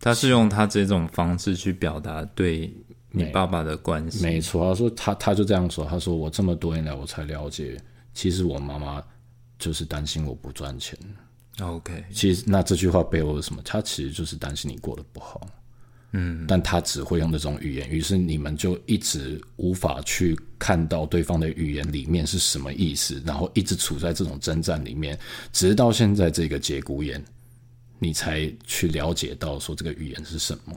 [0.00, 2.72] 他是用他这种方式去表达对
[3.10, 4.22] 你爸爸的关心。
[4.22, 7.76] 没错，他说他他就这样说，他说我这么多年来我才了解，
[8.14, 9.02] 其实我妈妈。
[9.60, 10.96] 就是担心我不赚钱。
[11.60, 13.60] OK，其实那这句话背后是什么？
[13.64, 15.44] 他其实就是担心你过得不好。
[16.12, 25.18] 嗯，但他只会用这种语言，于是你们就一直无法去看到对方的语言里面是什么意思，然后一直处在这种征战里面，
[25.52, 27.22] 直到现在这个节骨眼，
[27.98, 30.74] 你才去了解到说这个语言是什么。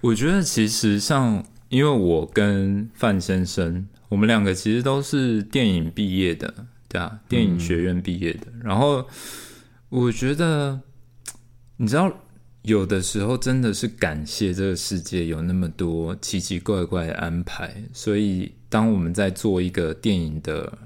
[0.00, 6.52] 我觉得其实像，因为我跟范先生，我们两个其实都是电影毕业的。
[6.88, 8.48] 对啊，电影学院毕业的。
[8.62, 9.06] 然后
[9.88, 10.78] 我觉得，
[11.78, 12.12] 你知道，
[12.62, 17.74] 有的时候真的是感谢这个世界有那么多奇奇怪怪的安排。
[17.92, 20.78] 所以，当我们在做一个电影的，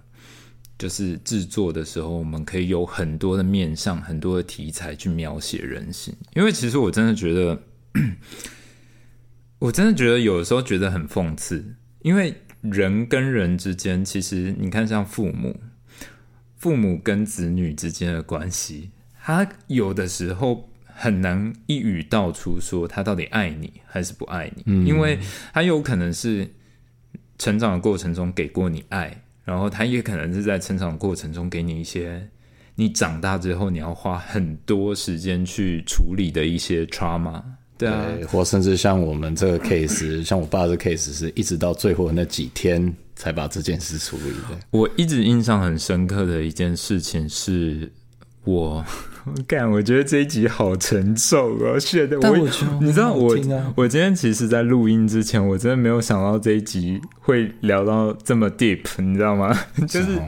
[0.79, 6.15] 就是制作的时候，我们可以有很多的面向、很多的题材去描写人性。
[6.35, 7.63] 因为其实我真的觉得，
[9.59, 15.61] 我真的觉得有的时候觉得很讽刺，因为人跟人之间，其实你看，像父母。
[16.59, 18.91] 父母跟子女之间的关系，
[19.23, 25.19] 他有的时候很难一语道出说他到底爱你还是不爱你，因为
[25.53, 26.49] 他有可能是
[27.39, 32.27] 成长的过程中给过你爱，然后他也可能是在成长过程中给你一些
[32.75, 37.43] 你长大之后你要花很多时间去处理的一些 trauma，
[37.77, 42.95] 对啊，或甚至像我们这个 case， 像我爸这 case 是一直到最后那几天。
[43.19, 44.61] 才把这件事处理的。
[44.71, 47.91] 我一直印象很深刻的一件事情是，
[48.45, 48.85] 我
[49.47, 51.79] 干，我觉得这一集好沉重啊！
[51.79, 52.37] 是的，我
[52.81, 53.37] 你知道我
[53.75, 59.57] 我今天其实，在录音之前，我真的没有想到这一集会聊到这么 deep，你知道吗？
[59.89, 60.19] 就是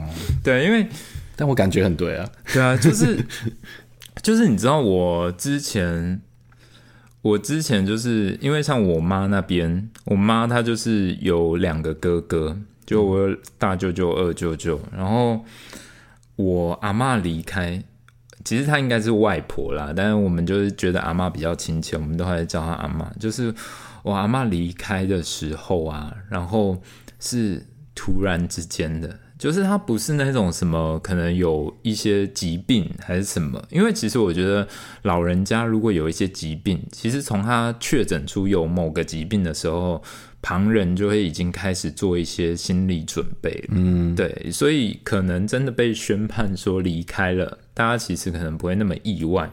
[0.43, 0.87] 对，因为
[1.35, 3.17] 但我感觉很对啊，对啊，就是
[4.21, 6.21] 就是你知道，我之前
[7.21, 12.57] 我之前就是因为像我妈那边，我妈她就是有两个哥哥。
[12.85, 15.45] 就我大舅舅、二舅舅，然后
[16.37, 17.83] 我阿妈离开，
[18.49, 23.07] 其实她应该是外婆啦，但是我们就是觉得阿妈比较亲切，我们都还在叫她阿妈。
[23.19, 23.53] 就是
[24.01, 26.75] 我阿妈离开的时候啊，然后
[27.19, 34.67] 是突然之间的，就是她不是那种什么可能有一些疾病还是什么，因为其实我觉得
[35.03, 40.01] 老人家如果有一些疾病，其实从他确诊出有某个疾病的时候。
[40.41, 49.49] 旁人就会已经开始做一些心理准备了，嗯，对，所以可能真的被宣判说离开了，大家其实可能不会那么意外。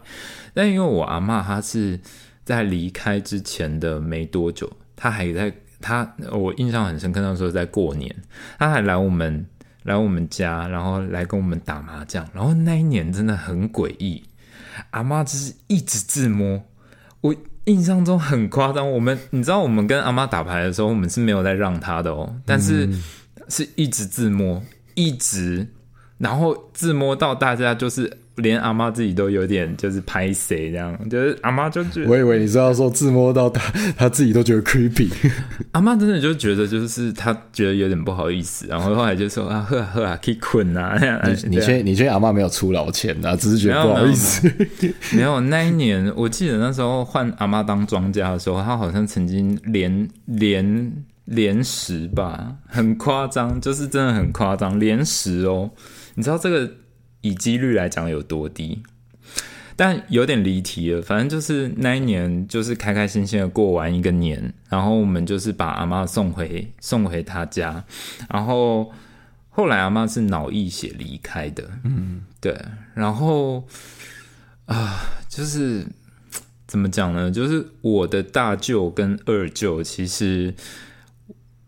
[0.52, 2.00] 但因为我阿妈她是
[2.44, 8.12] 在离开之前的没多久，她还在，她我印象很深刻，那时候在过年，
[8.58, 9.46] 她还来我们
[9.84, 12.28] 来我们家，然后来跟我们打麻将。
[12.34, 14.24] 然后那一年真的很诡异，
[14.90, 16.60] 阿妈就是一直自摸。
[17.20, 17.32] 我
[17.66, 18.90] 印象中很夸张。
[18.90, 22.92] 我们你知道，我们跟阿妈打牌的时候，我们是没有在让她的哦，但是
[23.48, 24.60] 是一直自摸，
[24.96, 25.68] 一直，
[26.18, 28.10] 然后自摸到大家就是。
[28.36, 35.08] 连阿妈自己都有点就是拍谁这样，就是阿妈就觉得，我以为你是要说自摸到他，他自己都觉得 creepy。
[35.72, 41.00] 阿妈真的就觉得就是他觉得有点不好意思，然后后来就说啊喝啊喝啊可以困啊。
[41.24, 43.34] 你你确你确定阿妈没有出老千啊？
[43.36, 44.52] 只是觉得不好意思。
[45.14, 50.92] 没有那一年，我记得那时候换阿妈当庄家的时候，他好像曾经连连
[51.24, 55.70] 连十吧，很夸张，就是真的很夸张，连十哦。
[56.16, 56.74] 你知道这个？
[57.22, 58.84] 以几率来讲有多低，
[59.74, 61.02] 但有点离题了。
[61.02, 67.84] 反正就是那一年，就是开开心心的过完一个年，然后我们就是把阿妈送回送回他家，
[68.30, 68.92] 然后
[69.48, 71.68] 后来阿妈是脑溢血离开的。
[71.82, 72.56] 嗯，对。
[72.94, 73.66] 然后
[74.66, 75.84] 啊，就是
[76.68, 77.28] 怎么讲呢？
[77.28, 80.54] 就是我的大舅跟二舅，其实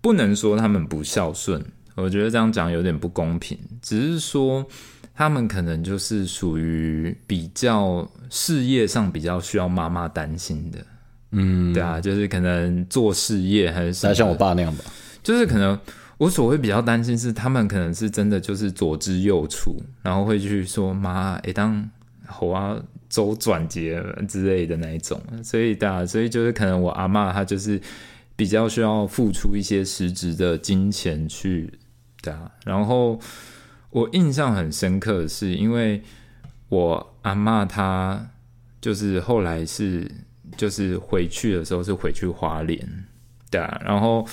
[0.01, 1.65] 不能说他们不孝顺，
[2.03, 4.67] 我觉得这样讲有点不公平，只是说。
[5.21, 10.79] 他们可能就是属于比较事业上比较需要妈妈担心的，
[11.33, 14.85] 嗯，对啊，就是可能做事业还是像我爸那样吧，
[15.21, 15.77] 就是可能
[16.19, 21.91] 我所谓比较担心是他们可能是真的就是左支右绌，然后会去说妈，哎，当
[22.25, 27.81] 猴啊，周转节之类的那一种，所以大啊，所以就是可能我阿妈她就是
[28.37, 31.69] 比较需要付出一些实质的金钱去，
[32.65, 33.21] 然后。
[33.91, 36.03] 我印象很深刻的是，因为
[36.69, 38.23] 我阿妈她
[38.83, 40.07] 就是后来是
[40.59, 42.79] 就是回去的时候是回去花莲，
[43.51, 44.29] 对啊，然后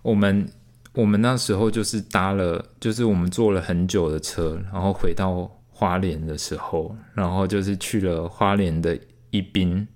[0.00, 0.48] 我们
[0.94, 8.98] 我们那时候就是搭了，就是我们坐了很久的车，然后回到花莲的时候，然后就是去了花莲的
[9.30, 9.86] 一滨，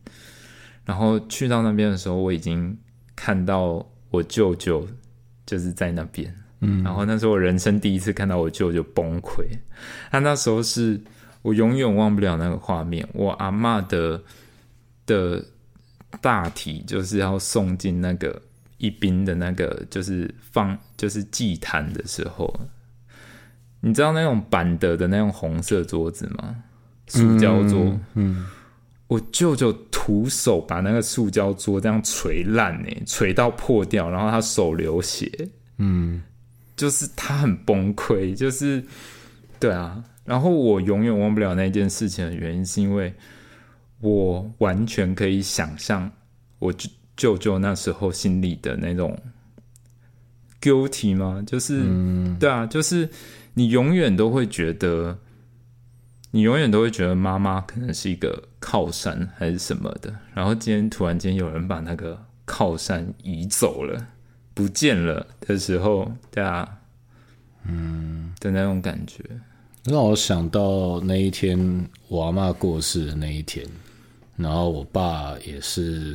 [0.84, 2.76] 然后去到那边的时候，我已经
[3.16, 4.86] 看到我舅舅
[5.46, 6.36] 就是在那边。
[6.60, 9.44] 嗯，然后那是我人生第一次看到我舅舅崩溃。
[10.10, 11.00] 他那时候是
[11.42, 13.06] 我永远忘不了那个画面。
[13.14, 14.22] 我阿妈的
[15.06, 15.42] 的
[16.20, 18.42] 大体就是要送进那个
[18.76, 22.54] 一宾的那个，就是放就是祭坛的时候，
[23.80, 26.56] 你知道那种板的的那种红色桌子吗？
[27.06, 27.98] 塑胶桌。
[28.14, 28.46] 嗯，
[29.06, 35.48] 我舅舅徒手把那个塑胶桌这样捶烂呢，捶到破掉，然后他手流血。
[35.78, 36.22] 嗯。
[36.80, 38.82] 就是他很崩溃， 就是
[39.58, 40.02] 对啊。
[40.24, 43.12] 然后我永远忘不了那件事情的原因，是因为
[44.00, 46.10] 我完全可以想象
[46.58, 46.72] 我
[47.16, 49.18] 舅舅那时候心里的那种
[50.58, 51.44] guilty 吗？
[51.46, 51.82] 就是
[52.38, 53.10] 对啊，就是
[53.52, 55.18] 你永远都会觉得，
[56.30, 60.14] 你永远都会觉得妈妈可能是一个靠山还是什么的。
[60.32, 64.06] 然后今天突然间有人把那个靠山移走了。
[64.60, 66.68] 不见了的时候，对啊，
[67.66, 69.24] 嗯的那种感觉，
[69.84, 73.66] 让我想到那一天我阿妈过世的那一天，
[74.36, 76.14] 然后我爸也是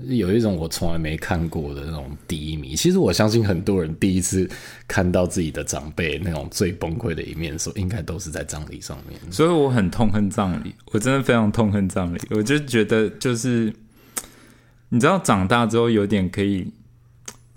[0.00, 2.76] 有一种我从来没看过的那种低迷。
[2.76, 4.46] 其实我相信很多人第一次
[4.86, 9.18] 看到自己的长辈那种最崩溃的一面的时候，应该都是在葬礼上面。
[9.32, 12.20] 所以我很痛恨葬礼，我真的非常痛恨葬礼。
[12.32, 13.72] 我就觉得，就是
[14.90, 16.70] 你知道，长大之后有点可以。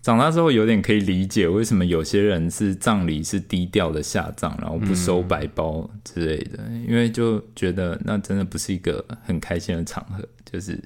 [0.02, 10.82] 长大之后有点可以理解为什么有些人是葬礼是低调的下葬，然后不收白包之类的，因为就觉得那真的不是一个很开心的场合，就是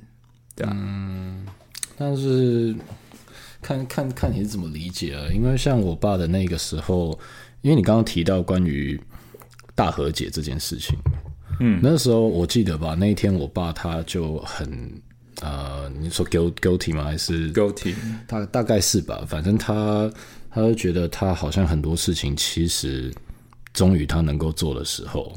[0.56, 0.76] 对啊。
[0.76, 1.46] 嗯，
[1.98, 2.76] 但是
[3.62, 5.28] 看看看你是怎么理解啊？
[5.34, 7.18] 因为像我爸的那个时候，
[7.62, 9.00] 因为你刚刚提到关于
[9.76, 10.98] 大和解这件事情，
[11.60, 15.02] 嗯，那时候我记得吧，那一天我爸他就很。
[15.42, 15.73] 呃，
[16.04, 17.04] 你说 guilty 吗？
[17.06, 17.96] 还是 guilty？
[18.28, 19.24] 大大概是吧。
[19.28, 20.12] 反正他，
[20.50, 23.14] 他就觉得他好像很多事情，其实
[23.74, 25.32] 终于他能够做的时候，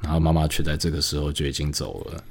[0.00, 2.24] 然后妈妈却在这个时候就已经走了。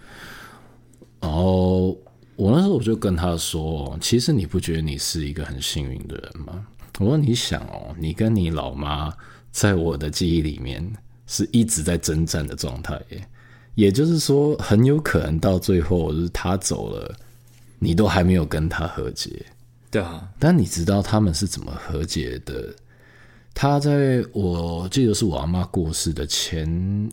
[1.19, 1.89] 然后
[2.35, 6.65] 我那时候我就跟他说：“其实你不觉得你是一个很幸运的人吗？”
[6.99, 9.11] 我说：“你想哦，你跟你老妈
[9.51, 10.83] 在我的记忆里面
[11.27, 13.27] 是一直在征战的状态耶。”
[13.75, 17.15] 也就是说，很有可能到最后就是他走了，
[17.83, 19.43] 你都还没有跟他和解。
[19.89, 22.73] 对啊，但你知道他们是怎么和解的？
[23.55, 26.65] 他在我记得是我阿妈过世的前，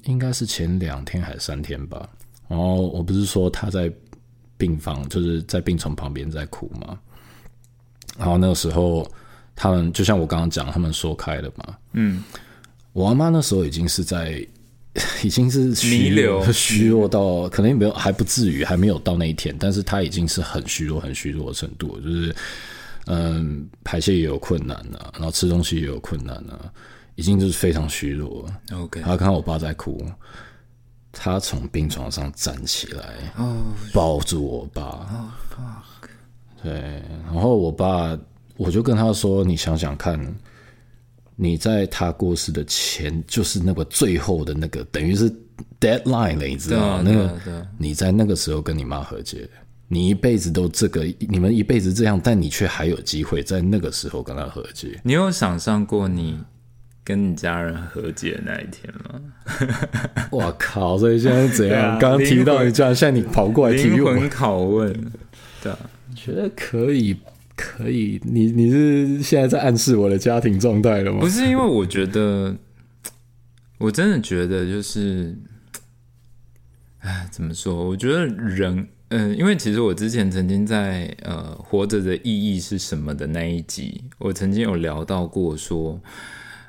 [0.05, 2.07] 应该是前两天还是三天吧。
[2.47, 3.91] 然后我不是说他在
[4.59, 6.99] 病房，就是在病床旁边在哭吗？
[8.19, 9.11] 然后那个时候，
[9.57, 11.77] 他们就像我刚刚讲，他们说开了嘛。
[11.95, 12.23] 嗯。
[12.93, 14.47] 我阿妈那时候已经是在，
[15.23, 22.35] 已经是虚弥留 虚弱到可能没有还不至于还没有到那一天，但是他已经是很虚弱、很虚弱的程度，就是
[23.07, 26.73] 嗯排泄也有困难了、然后吃东西也有困难了、
[27.15, 28.79] 已经就是非常虚弱了。
[28.79, 30.05] OK，他看到我爸在哭，
[31.13, 33.57] 他从病床上站起来，哦，
[33.93, 35.33] 抱住我爸。
[36.63, 36.73] 对，
[37.27, 38.19] 然后我爸，
[38.57, 40.19] 我就跟他说：“你想想看，
[41.41, 45.30] 你在他过世的前，就是那个最后的那个，等于是
[45.80, 46.86] deadline 了，你知道吗？
[46.95, 49.49] 啊那个你在那个时候跟你妈和解，
[49.86, 55.01] 你一辈子都这个，你们一辈子这样，但你却还有机会在那个时候跟他和解。
[55.05, 56.36] 你有想象过你
[57.05, 59.20] 跟你家人和解那一天吗？
[60.32, 60.99] 我靠！
[60.99, 61.97] 所以现在是怎样？
[62.01, 65.12] 刚刚提到你这样，现在你跑过来提问，灵魂拷问，
[65.62, 65.78] 对啊，
[66.16, 67.16] 觉得可以，
[67.59, 68.21] 可以。
[68.23, 71.29] 你你是现在在暗示我的家庭状态了吗不？
[71.29, 72.57] 是因为我觉得，
[73.79, 75.37] 我真的觉得就是，
[77.01, 77.89] 哎，怎么说？
[77.89, 86.01] 我觉得人，嗯、因为其实我之前曾经在呃《活着的意义是什么》的那一集，我曾经有聊到过说，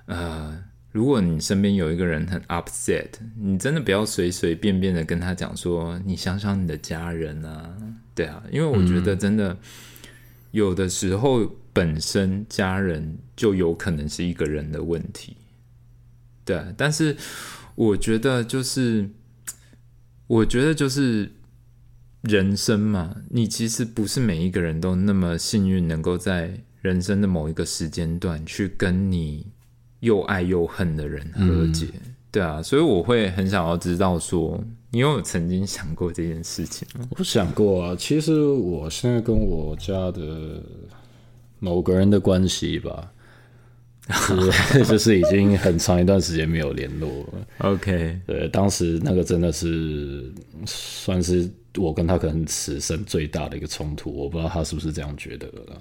[0.08, 3.10] 呃，如果你身边有一个人很 upset，
[3.40, 7.76] 你真的不要随随便便的跟他讲说，你想想你的家人啊，
[8.16, 9.56] 对啊，因为我觉得真的、
[10.52, 15.38] 有的时候本身家人就有可能是一个人的问题，
[16.44, 17.16] 对啊，但是
[17.76, 19.10] 我觉得就是，
[20.28, 21.32] 我觉得就是
[22.22, 29.48] 人生嘛，你其实不是每一个人都那么幸运，能够在人生的某一个时间段去跟你
[30.00, 31.88] 又爱又恨的人和解。
[32.32, 37.08] 对啊，所以我会很想要知道说，你有曾经想过这件事情吗？
[37.12, 40.62] 我想过啊，其实我现在跟我家的
[41.60, 43.12] 某个人的关系吧，
[44.10, 47.48] 是就是已经很长一段时间没有联络了。
[47.60, 50.34] OK，对，当时那个真的是
[50.66, 55.78] 算是我跟他可能此生最大的一个冲突，我不知道他是不是这样觉得的啦。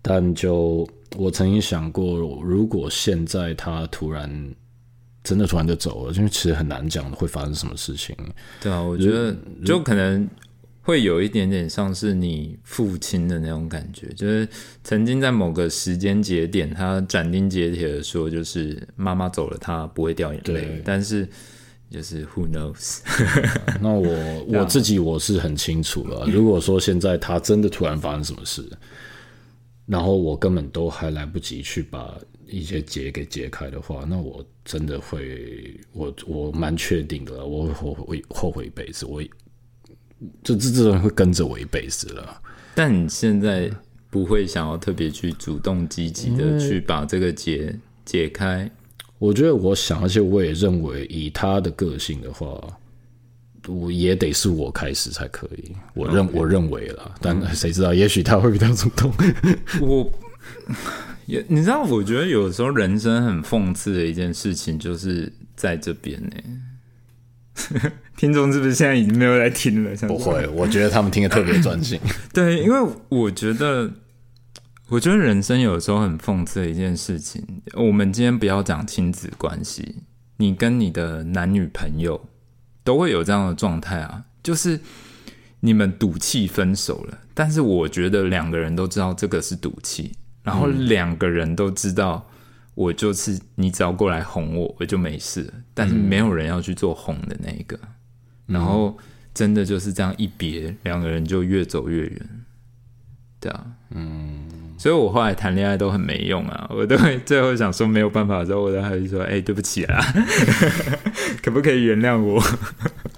[0.00, 4.54] 但就我曾经想过，如果现在他突然
[5.28, 8.16] 真的突然就走了，因为其实很难讲会发生什么事情。
[8.62, 10.26] 对啊，我觉得就可能
[10.80, 14.48] 会有一点点像是你父亲的那种感觉，就是
[14.82, 21.28] 曾经在某个时间节点，他斩钉截铁的说，就是妈妈走了，他不会掉眼泪，但是
[21.90, 23.00] 就是 who knows，
[23.82, 26.24] 那我我自己我是很清楚了。
[26.32, 28.66] 如果说现在他真的突然发生什么事，
[29.84, 32.14] 然后我根本都还来不及去把
[32.48, 39.22] 一些结给解开的话，那我真的会，我我蛮确定的，我会后悔后悔一辈子，我
[40.42, 42.42] 这这这人会跟着我一辈子了。
[42.74, 43.70] 但你现在
[44.10, 47.74] 不会想要特别去主动积极的去把这个结
[48.04, 48.70] 解开，
[49.18, 52.60] 我觉得我想，而且我也认为，以他的个性的话，
[53.66, 55.72] 我也得是我开始才可以。
[55.94, 59.12] 我认我认为啦，但谁知道，也许他会比较主动。
[59.82, 60.10] 我
[61.28, 66.36] 也你知道，我觉得有时候人生很讽刺的一件事情，就是在这边呢。
[68.16, 69.94] 听众是不是现在已经没有在听了？
[70.08, 72.00] 不会，我觉得他们听的特别专心。
[72.32, 73.90] 对，因为我觉得，
[74.88, 77.44] 我觉得人生有时候很讽刺的一件事情。
[77.74, 79.96] 我们今天不要讲亲子关系，
[80.38, 82.28] 你跟你的男女朋友
[82.82, 84.80] 都会有这样的状态啊，就是
[85.60, 90.16] 你们赌气分手了，但是我觉得两个人都知道这个是赌气，
[90.48, 92.24] 然后两个人都知道。
[92.74, 95.52] 我就是你，只要过来哄我，我就没事。
[95.74, 97.76] 但是没有人要去做哄的那一个，
[98.46, 98.96] 然后
[99.34, 102.28] 真的就是这样一别，两个人就越走越远。
[103.40, 104.46] 对啊，嗯，
[104.78, 110.00] 所以我后来谈恋爱都很没用啊，我都会最后想说没有办法的时候，我都还会说，哎、对不起啊，
[111.42, 112.40] 可不可以原谅我？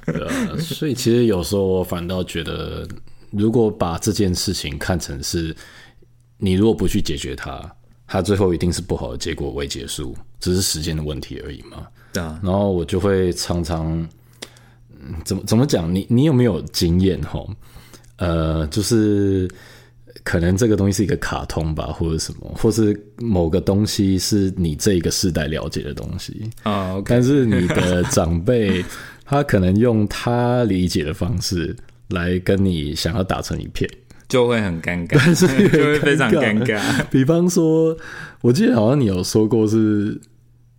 [0.07, 2.89] 对啊，所以其实有时候我反倒觉得，
[3.31, 5.55] 如果把这件事情看成是
[6.41, 7.61] 你如果不去解决它，
[8.07, 11.87] 它最后一定是不好的结果为结束，只是时间的问题而已嘛。
[12.13, 13.87] 对啊，然后我就会常常，
[14.91, 15.95] 嗯，怎么怎么讲？
[15.95, 17.45] 你你有没有经验哈？
[18.17, 19.49] 呃，就是
[20.25, 28.85] 可能这个东西是一个卡通吧，或者什么，或是某个东西是你这一个世代了解的东西，啊，OK，但是你的长辈
[29.25, 31.75] 他可能用他理解的方式
[32.09, 33.89] 来跟你想要打成一片。
[34.31, 35.19] 就会很尴尬，
[35.77, 36.81] 就会非常尴尬。
[37.11, 37.95] 比方说，
[38.41, 40.19] 我记得好像你有说过是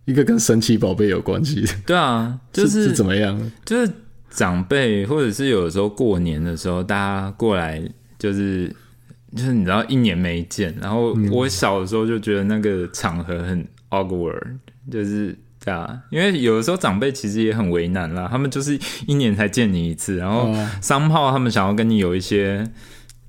[0.06, 3.38] 一个跟神奇宝贝有关系的，对啊，就是是怎么样？
[3.64, 3.92] 就是
[4.30, 7.80] 长辈，或者是有的时候过年的时候，大家过来
[8.18, 8.74] 就是
[9.36, 14.40] 就是你知道一年没见，然后我小的时候就觉得那个场合很 awkward，
[14.90, 20.50] 就是对啊，因为有的时候长辈其实也很为难啦，他们就是一年才见你一次，然后
[20.80, 22.66] 商炮他们想要跟你有一些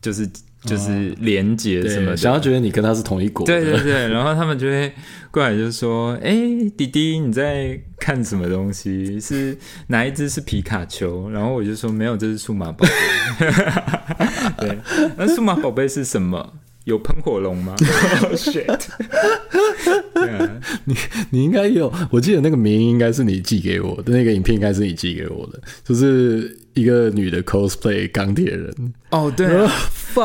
[0.04, 0.30] 就是
[0.66, 3.46] 就是连接什么的，想要觉得你跟他是同一国。
[3.46, 4.92] 对对对， 然后他们就会
[5.32, 6.32] 过来就说：“哎，
[6.78, 9.18] 弟弟你在看什么东西？
[9.20, 13.48] 是哪一只是皮卡丘？”然后我就说：“没有，这是数码宝贝。
[14.60, 14.78] ”对，
[15.18, 16.54] 那数码宝贝是什么？
[16.86, 17.76] 有喷火龙吗？
[20.86, 20.96] 你
[21.30, 28.74] 你应该有，我记得那个名应该是你寄给我的，那个影片应该是你寄给我的，就是一个女的 cosplay 钢铁人。
[29.12, 29.48] 哦，对，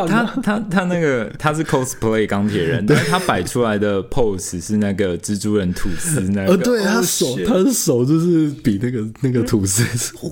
[0.07, 6.53] 他他他那个他是 cosplay 钢铁人，但是他摆出来的 pose 是那个蜘蛛人吐司那个。
[6.53, 9.82] 呃，对他手，他的手就是比那个那个吐司。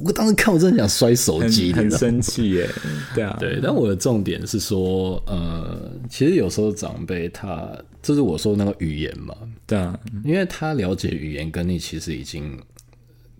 [0.04, 2.68] 我当时看，我真的想摔手机，很生气耶。
[3.14, 7.68] 对啊，对，但我的重点是说，呃，其实有时候长辈他，
[8.02, 9.34] 就是我说那个语言嘛，
[9.66, 12.58] 对啊，因为他了解语言，跟你其实已经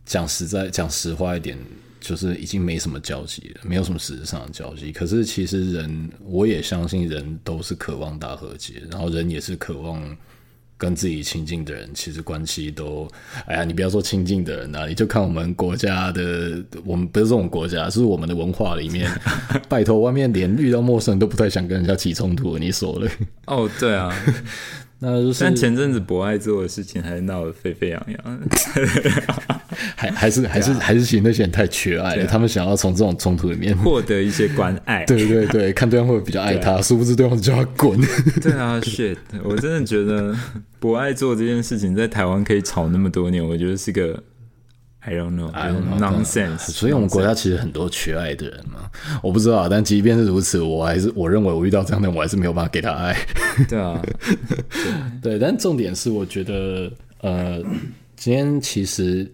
[0.05, 1.57] 讲实在讲实话一点。
[2.07, 4.93] 就是已经没什么交集了，没有什么实质上的交集。
[4.93, 10.17] 可是其实人，我也相信人都是渴望大和解，然后人也是渴望
[10.79, 13.11] 跟自己亲近的人，其实关系都……
[13.47, 19.11] 哎呀，你不要说亲近的人啊，你就看我们国家的，我们不是这种国家，是我们的文化里面，
[19.69, 22.57] 拜托，外面连遇到陌生人都不太想跟人家起冲突。
[22.57, 23.11] 你说了？
[23.47, 24.15] 哦，对啊。
[24.99, 28.41] 那就是，但前阵子博爱做的事情还闹得沸沸扬扬，
[29.95, 38.01] 还还是还是还是其实那些人太缺爱了，他们想要从这种冲突里面获得一些关爱， 对对对，看对方会比较爱他，殊不知对方就要滚。
[38.41, 39.17] 对啊，shit！
[39.45, 40.35] 我真的觉得
[40.81, 44.23] 博爱做这件事情在台湾可以吵那么多年，我觉得是个。
[45.07, 45.53] I don't know,
[45.99, 46.59] nonsense。
[46.73, 48.91] 所以，我们国家其实很多缺爱的人嘛，
[49.23, 49.69] 我不知道。
[49.69, 53.17] 但即便是如此，我还是我认为我遇到这样的，我还是没有办法给他爱。
[53.69, 54.03] 对啊，
[55.23, 55.39] 对。
[55.39, 56.91] 但重点是，我觉得，
[57.21, 57.63] 呃，
[58.17, 59.31] 今天其实。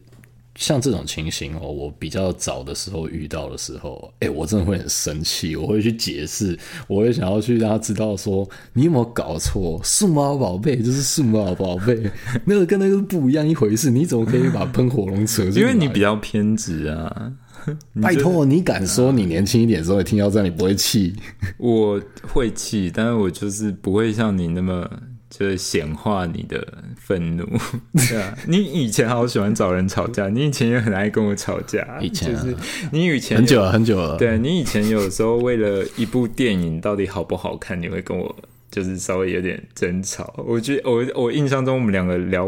[0.57, 9.80] 像这种情形哦，我比较早的时候遇到的时候，哎，我真的会很生气，我会去解释，我会想要去让他知道说，你有没有搞错？
[9.82, 12.11] 数码宝贝就是数码宝贝，
[12.44, 15.42] 那个跟那个不一样一回事，你怎么可以把喷火龙扯？
[15.44, 17.32] 因为你比较偏执啊！
[18.03, 21.14] 拜托，你敢说你年轻一点的时候听到这样你不会气？
[21.57, 24.86] 我会气，但是我就是不会像你那么。
[25.35, 26.62] 就是显化你的
[26.99, 27.45] 愤怒，
[27.97, 32.55] 对啊，你以前好喜欢找人吵架， 你以前也很爱跟我吵架，以前就是
[32.93, 38.37] 你以前很久了很久了，对你以前有时候为了一部电影到底好不好看，你会跟我
[38.70, 40.35] 就是稍微有点争吵。
[40.47, 42.45] 我觉得我我印象中我们两个聊，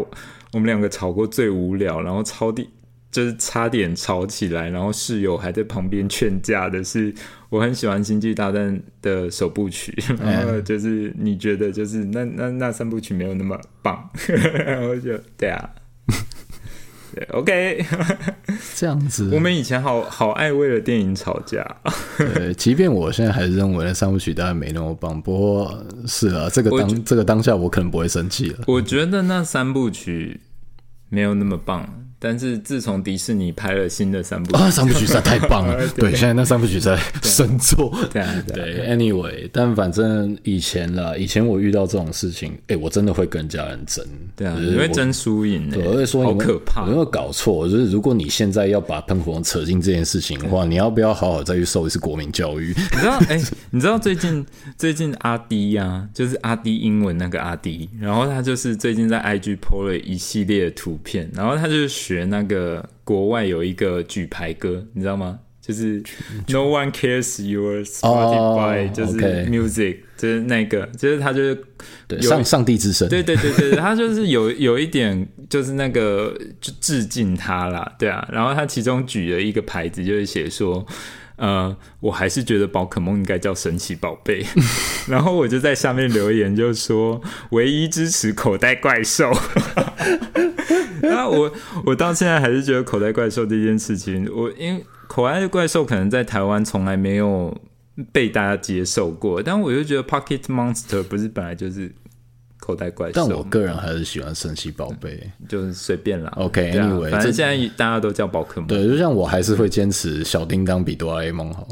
[0.53, 2.69] 我们两个吵过最无聊，然后超地。
[3.15, 7.15] 就是差点吵起来，然后室友还在旁边劝架的是，
[7.49, 14.11] 我很喜欢《星际大战》的首部曲， 然后就是你觉得就是那那那三部曲没有那么棒，
[14.67, 15.71] 然后就对啊，
[17.15, 17.87] 对，OK，
[18.75, 21.65] 这样子，我们以前好好爱为了电影吵架，
[22.19, 28.65] 对，即便我现在还是认为那三部曲当然没那么棒，不过是啊，这个当这个当下我可能不会生气了。
[28.67, 30.41] 我觉得那三部曲
[31.09, 32.04] 没有那么棒。
[32.25, 35.87] 但是自从迪士尼拍了新的三部曲啊，三部曲实在太棒了。
[35.95, 37.95] 对，现在那三部曲在神作。
[38.11, 44.03] 对对，Anyway，但反正以前啦，以前我遇到这种事情，哎，我真的会跟家人争。
[44.35, 45.69] 对啊，你会争输赢。
[45.69, 47.69] 对我会说，好可怕，有没有搞错？
[47.69, 52.75] 就是如果你现在要把喷火龙扯进这件事情的话，你要不要好好再去受一次国民教育？
[52.93, 53.19] 你知道？
[53.29, 54.47] 哎，你知道最近
[54.79, 62.14] 最近阿迪呀，就是阿迪英文那个阿迪，然后他就是最近在 IG PO 了一系列的图片，然后他就是学。
[62.15, 65.39] 学那个国外有一个举牌歌，你知道吗？
[65.61, 66.03] 就是
[66.49, 69.13] No one cares your Spotify，就是
[69.47, 71.65] music，就是那个，就是他就是
[72.21, 78.29] 上上帝之神，对对对对，他就是有有一点就是那个就致敬他啦，对啊。
[78.31, 80.87] 然后他其中举了一个牌子，就是写说。
[81.37, 84.45] 呃，我还是觉得宝可梦应该叫神奇宝贝。
[85.09, 87.21] 然后我就在下面留言，就说
[87.51, 89.33] 唯一支持口袋怪兽。
[91.03, 91.53] 那我
[91.87, 97.57] 我到现在还是觉得口袋怪兽这件事情，我因为口袋怪兽可能在台湾从来没有
[98.13, 101.93] 被大家接受过，但我就觉得 Pocket Monster 不是本来就是。
[102.65, 106.33] 口袋怪兽，但我个人还是喜欢神奇宝贝，就是随便啦。
[106.37, 108.67] OK，Anyway，反正现在大家都叫宝可梦。
[108.67, 111.69] 对，就像我还是会坚持小叮当比哆啦 A 梦好。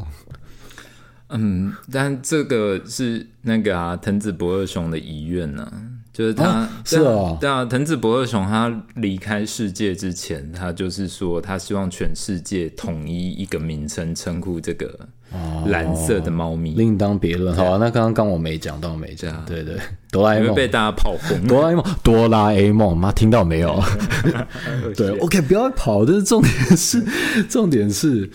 [1.31, 5.67] 嗯，但这个是那个啊，藤子不二雄的遗愿呢，
[6.13, 15.09] 就是他是啊，对啊，藤子不二雄他离开世界之前，他就是说他希望全世界统一一个名称称呼这个
[15.69, 17.57] 蓝色的猫咪，另当别论。
[17.57, 19.79] 好啊，那刚刚刚我没讲到没讲，对对。
[20.13, 21.47] 哆啦 A 梦，被大家炮轰。
[21.49, 23.83] 哆啦 A 梦，哆啦 A 梦，妈听到没有？
[24.95, 26.05] 对，OK，不要跑。
[26.05, 27.05] 但是重点是，
[27.49, 28.31] 重点是，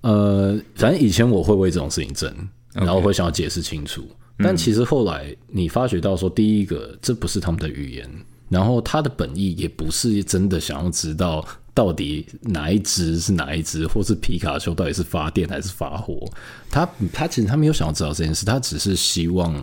[0.00, 2.28] 呃，反正以前我会为这种事情争，
[2.74, 4.04] 然后会想要解释清楚。
[4.38, 8.10] 但其实后来你发觉到说，第一个这不是他们的语言，
[8.48, 16.28] 然后他的本意也不是真的想要知道到底哪一只是哪一只，或是皮卡丘到底是发电还是发火。
[16.68, 19.54] 他他其实他没有想要知道这件事，他只是希望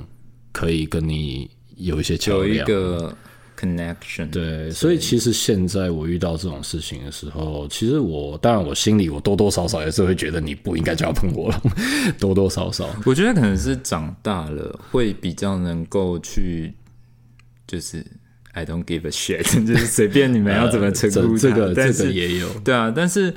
[0.52, 2.66] 可以跟你有一些桥有一梁。
[2.66, 3.18] 个
[3.60, 11.62] connection，对，所以其实现在我遇到这种事情的时候，其实我当然我心里我多多少少也是会觉得你不应该这样碰我了，
[12.18, 12.90] 多多少少。
[13.06, 16.74] 我觉得可能是长大了会比较能够去，
[17.68, 18.06] 就是
[18.54, 23.34] I don't give a shit， 就是随便你们要怎么称呼它这这个但是这个也有，对啊，但是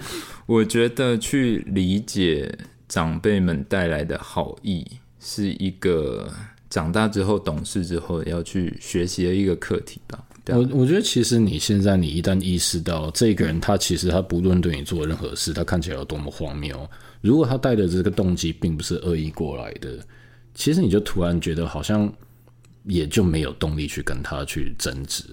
[0.47, 2.57] 我觉得去理解
[2.89, 4.87] 长辈们带来的好意，
[5.19, 6.33] 是一个
[6.73, 10.25] 长大之后懂事之后要去学习的一个课题吧。
[10.43, 16.89] 对啊我我觉得其实你现在你一旦意识到这个人他其实他不论对你做任何事，他看起来有多么荒谬，
[17.20, 19.99] 如果他带的这个动机并不是恶意过来的，
[20.55, 22.11] 其实你就突然觉得好像
[22.85, 25.25] 也就没有动力去跟他去争执。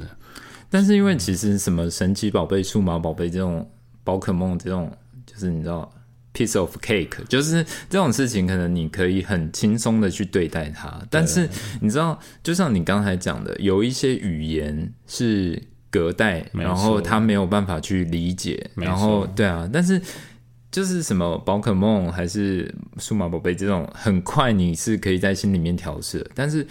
[0.69, 3.65] 但是因为其实什么神奇宝贝、数码宝贝这种
[4.03, 4.91] 宝可梦这种，
[5.25, 5.89] 就是你知道
[6.33, 11.01] piece of cake，就是这种事情，可能你可以很轻松的去对待它。
[11.09, 11.49] 但是
[11.81, 20.01] 你知道，就像你刚才讲的，有一些语言是隔代，然后他没有办法去理解，然后对啊，但是。
[20.71, 26.29] 就是什么宝可梦还是数码宝贝这种，很快你是可以在心里面调试的。
[26.35, 26.63] 但是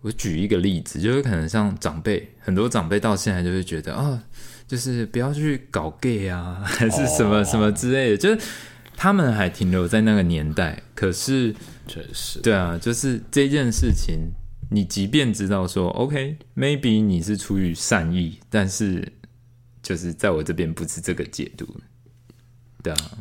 [0.00, 4.20] 我举一个例子，就是可能像长辈，很多长辈到现在就会觉得啊，
[4.66, 8.38] 就是不要去搞 gay 啊，还是什么哦什么之类的，就是
[9.00, 10.82] 他们还停留在那个年代。
[10.94, 11.54] 可是，
[11.88, 14.30] 确实，对啊，就是这件事情，
[14.70, 19.10] 你即便知道说 OK，maybe、你是出于善意，但是
[19.82, 21.66] 就是在我这边不是这个解读。
[22.82, 23.18] 对啊，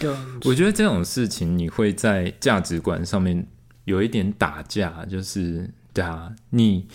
[0.00, 3.46] 对啊，我觉得这种事情你会在价值观上面
[3.84, 6.88] 有一点打架，就是对啊，你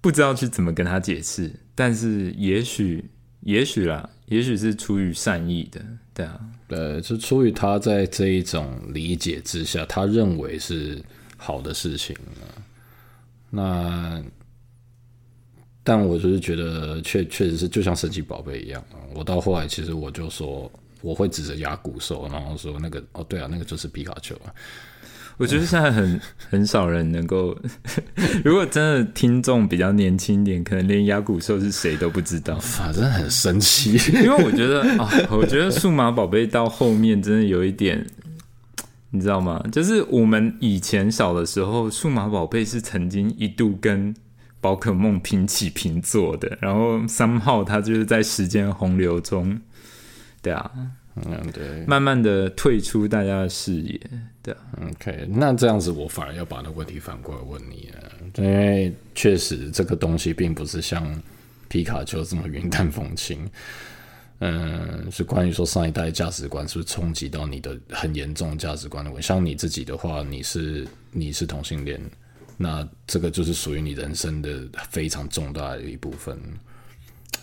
[0.00, 3.10] 不知道去怎么跟他解释，但是也许，
[3.42, 5.80] 也许啦，也许是出于善意的，
[6.14, 11.02] 对啊，对，就出于他在这一种理解之下，他认为是
[11.36, 12.46] 好的事情啊
[13.50, 14.24] 那，
[15.82, 19.02] 但我就是觉得确确实是就像神奇宝贝一样啊。
[19.12, 20.70] 我到后来其实我就说，
[21.02, 24.54] 我会指着牙骨兽，然后说那个哦，对啊，那个就是皮卡丘啊。
[25.36, 26.20] 我觉得现在很
[26.50, 27.56] 很少人能够，
[28.44, 32.56] 如果真的听众比较年轻一点，可能连牙骨兽是谁都不知道。
[32.60, 38.06] 反正很神奇，因为我觉得 啊，我觉得数码宝贝到后面真的有一点，
[39.10, 39.60] 你知道吗？
[39.72, 44.14] 就是我们以前小的时候，数码宝贝是曾经一度跟
[44.60, 49.60] 宝可梦平起平坐的，然后三号它就是在时间洪流中，
[50.40, 50.70] 对啊，
[51.16, 54.00] 嗯，对慢慢的退出大家的视野，
[54.42, 54.60] 对啊
[54.90, 61.22] ，，OK，那这样子我反而要把那问题反过来问你了，因为确实这个东西并不是像
[61.68, 63.48] 皮卡丘这么云淡风轻。
[64.40, 69.26] 嗯， 是关于说上一代价值观是不是冲击到你的很严重价值观的问题？
[69.26, 72.00] 像你自己的话，你是你是同性恋，
[72.56, 76.36] 那这个就是属于你人生的非常重大的一部分。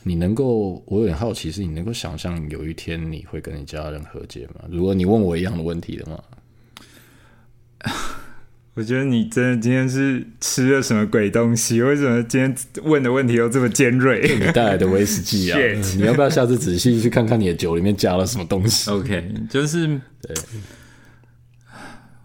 [0.03, 4.61] 你能够，我有点好奇，是你能够想象有一天你会跟你家人和解吗？
[4.69, 6.23] 如果你问我一样的问题的话，
[8.73, 11.81] 我觉得你真的今天是吃了什么鬼东西？
[11.81, 14.21] 为什么今天问的问题都这么尖锐？
[14.39, 15.59] 你带来的威士忌啊
[15.97, 19.87] 你要不要下次仔细去看看你的酒里面加了什么东西？OK，就是
[20.21, 20.35] 对，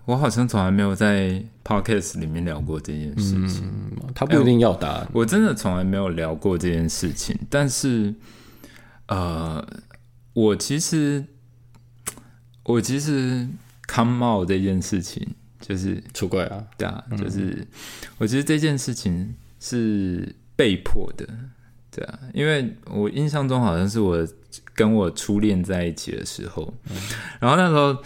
[0.06, 3.70] 我好像从来没有在 podcast 里面聊过这件事情，
[4.14, 5.08] 他不一定要答案。
[5.12, 7.36] 我真的从来没有聊过这件事情。
[7.50, 8.14] 但是，
[9.08, 9.66] 呃，
[10.32, 11.24] 我其实，
[12.62, 13.48] 我其实
[13.88, 15.26] come out 这件事情，
[15.60, 17.66] 就是出柜啊，对啊，就是
[18.18, 21.28] 我觉得这件事情是被迫的，
[21.96, 24.26] 对啊，因为我印象中好像是我
[24.74, 26.72] 跟我初恋在一起的时候，
[27.40, 27.96] 然后那时候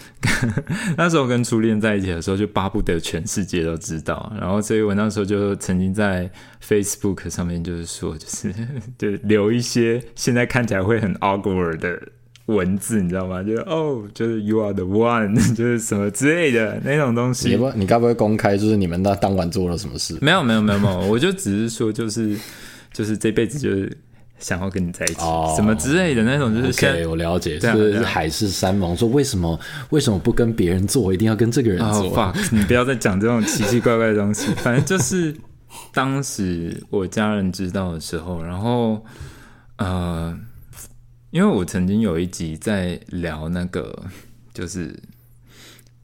[0.96, 6.30] 那时候跟初恋在一起的时候，就巴不得全世界都知道，然后所以我那时候就曾经在
[6.64, 8.54] Facebook 上面就是说，就是
[8.96, 12.00] 就留一些现在看起来会很 awkward 的。
[12.46, 13.40] 文字你知道吗？
[13.44, 17.48] 就是哦，就是 you are the one， 就是什么之类的那种东西。
[17.50, 20.18] 你不，你该不会公开就是你们那当晚做了什么事？
[20.20, 22.36] 没有没有没有没有，我就只是说，就是
[22.92, 23.96] 就是这辈子就是
[24.38, 29.58] 想要跟你在一起，哦什么之类的那种，就是现 OK，我了解，是海誓山盟，说为什么
[29.90, 35.34] 为什么不跟别人做，一定要跟这个人哦做？fuck，你不要再讲这种奇奇怪怪的东西， 反正就是
[35.92, 39.04] 当时我家人知道的时候，然后
[39.76, 40.36] 呃，
[41.30, 44.04] 因为我曾经有一集在聊那个
[44.52, 44.98] 就是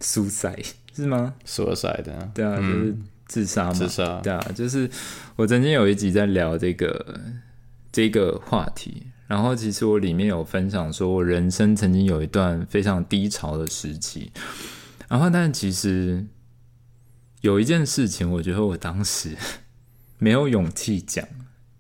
[0.01, 2.95] suicide 是吗？suicide 的，对啊，就是
[3.27, 3.73] 自杀嘛。
[3.73, 4.21] 自杀。
[4.23, 4.89] 对啊，就是
[5.37, 7.21] 我曾经有一集在聊这个
[7.93, 14.31] 这个话题，然后其实我里面有分享说，我人生曾经有一段非常低潮的时期，
[15.09, 16.25] 然后但其实
[17.41, 19.37] 有一件事情，我觉得我当时
[20.19, 21.27] 没有勇气讲，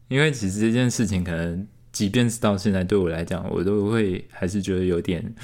[0.09, 5.34] 因为其实这件事情可能，即便是到现在对我来讲，我都会还是觉得有点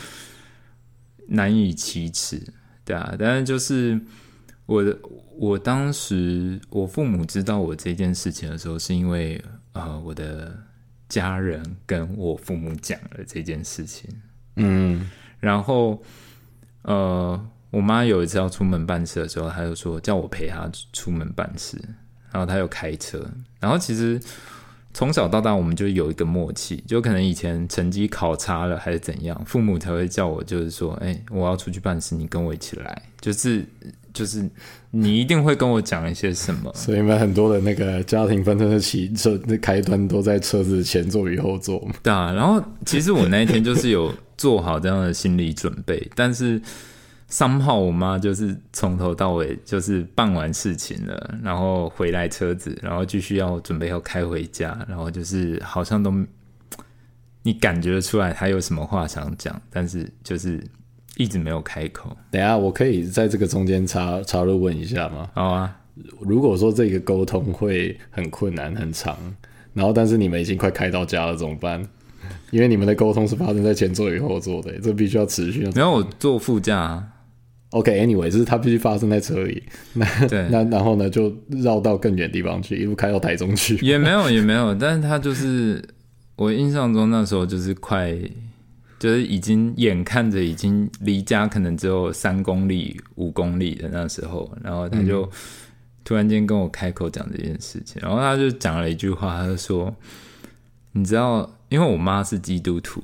[1.28, 2.42] 难以启齿，
[2.84, 3.98] 对啊，但是就是
[4.66, 4.98] 我的，
[5.36, 10.56] 我当时我父母知道我这件事情的时候，是因为呃我的
[11.08, 14.08] 家人跟我父母讲了这件事情，
[14.56, 15.10] 嗯，
[15.40, 16.02] 然后
[16.82, 21.76] 呃我妈有一次要出门办事的时候，她就说叫我陪她出门办事，
[22.30, 23.26] 然后她又开车，
[23.60, 24.20] 然后其实。
[24.95, 33.64] 从小到大，我们就有一个默契，就可能以前成绩考差了还是怎样，父母才会叫我，就是说，哎、我要出去办事，你跟我一起来，就是
[34.12, 34.47] 就是
[34.90, 41.95] 你一定会跟我讲一些什么，所以你们很多的那个家庭纷争的起车的开端都在车子前座与后座嘛。
[42.03, 42.30] 对啊。
[42.32, 46.61] 然后其实我那一天就是有做好这样的心理准备，但是
[47.32, 56.12] somehow 我妈就是从头到尾就是办完事情了，然后回来车子，然后继续要准备要开回家，然后就是好像都
[57.42, 60.62] 你感觉得出来她有什么话想讲，但是就是
[61.16, 62.14] 一直没有开口。
[62.30, 65.30] 等下，我可以在这个中间插插入问一下吗？
[65.32, 65.74] 好啊，
[66.20, 69.16] 如果说这个沟通会很困难、很长，
[69.72, 71.82] 然后但是你们已经快开到家了，怎么办？
[72.50, 75.62] 因为你们的沟通是发生在前座与后座的，这必须要持续。
[75.74, 77.11] 然后我坐副驾、啊，
[77.72, 79.62] OK，Anyway，、就是它必须发生在车里。
[79.92, 83.76] 那对那然后呢，就绕到更远的地方去，一路开到台中去。
[83.84, 85.82] 也没有 也没有，但是他就是
[86.36, 88.16] 我印象中那时候就是快，
[88.98, 95.28] 就是已经眼看着已经离家可能只有三公里、五公里的那时候，然后他就
[96.04, 99.94] 突然间跟我开口讲这件事情，然后他就讲了一句话，他就说
[100.92, 103.02] ：“你知道，因为我妈是基督徒，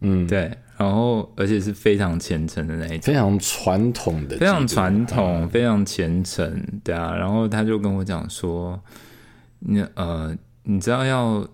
[0.00, 7.14] 嗯，对，然后而且是非常虔诚的那一种。”非常传统的，非常传统，非常虔诚，对啊。
[7.14, 8.80] 然后他就跟我讲说，
[9.58, 11.46] 你呃，你知道要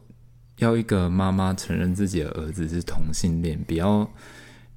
[0.59, 4.09] 要一个妈妈承认自己的儿子是同性恋，比要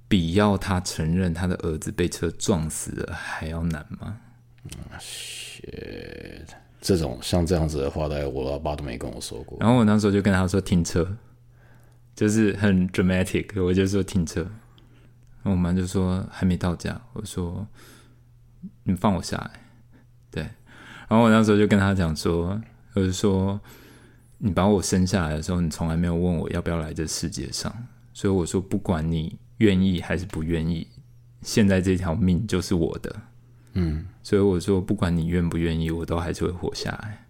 [0.07, 4.17] 比要他承认他的儿子被车撞死了还要难吗？
[6.81, 9.57] 这种像这样子的话，大概我老爸都没跟我说过。
[9.59, 11.05] 然后我那时候就跟他说停车，
[12.17, 14.41] 就是很 dramatic，我就说停车。
[14.41, 17.65] 然后我妈就说还没到家，我说
[18.83, 19.51] 你放我下来。
[20.31, 20.41] 对，
[21.07, 22.59] 然后我那时候就跟他讲说，
[22.95, 23.61] 我就说
[24.39, 27.71] 你把我生下来的时候，你从来没有问我要不要来这世界上，
[28.13, 30.87] 所以我说不管你愿意还是不愿意，
[31.43, 33.15] 现在这条命就是我的。
[33.73, 37.26] 嗯，所以我说不管你愿不愿意，我都还是会活下来。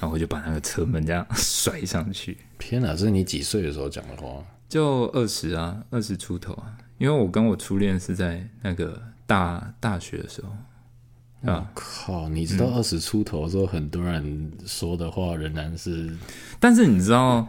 [0.00, 4.44] 然后我就把那个车门这样 甩上去，天哪，这是你几岁的时候讲的话？
[4.68, 6.76] 就二十啊，二十出头啊。
[6.98, 12.28] 因为我跟我初恋是在那个大大学的时候，啊，靠！
[12.28, 16.16] 你知道二十出头的时候，很多人说的话仍然是
[16.60, 17.46] 但是你知道，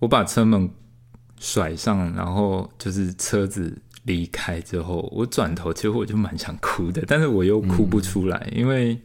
[0.00, 0.68] 我把车门
[1.38, 9.00] 甩上，然后就是车子离开之后，我转头，其实我就蛮想哭的，但是我又哭不出来，因为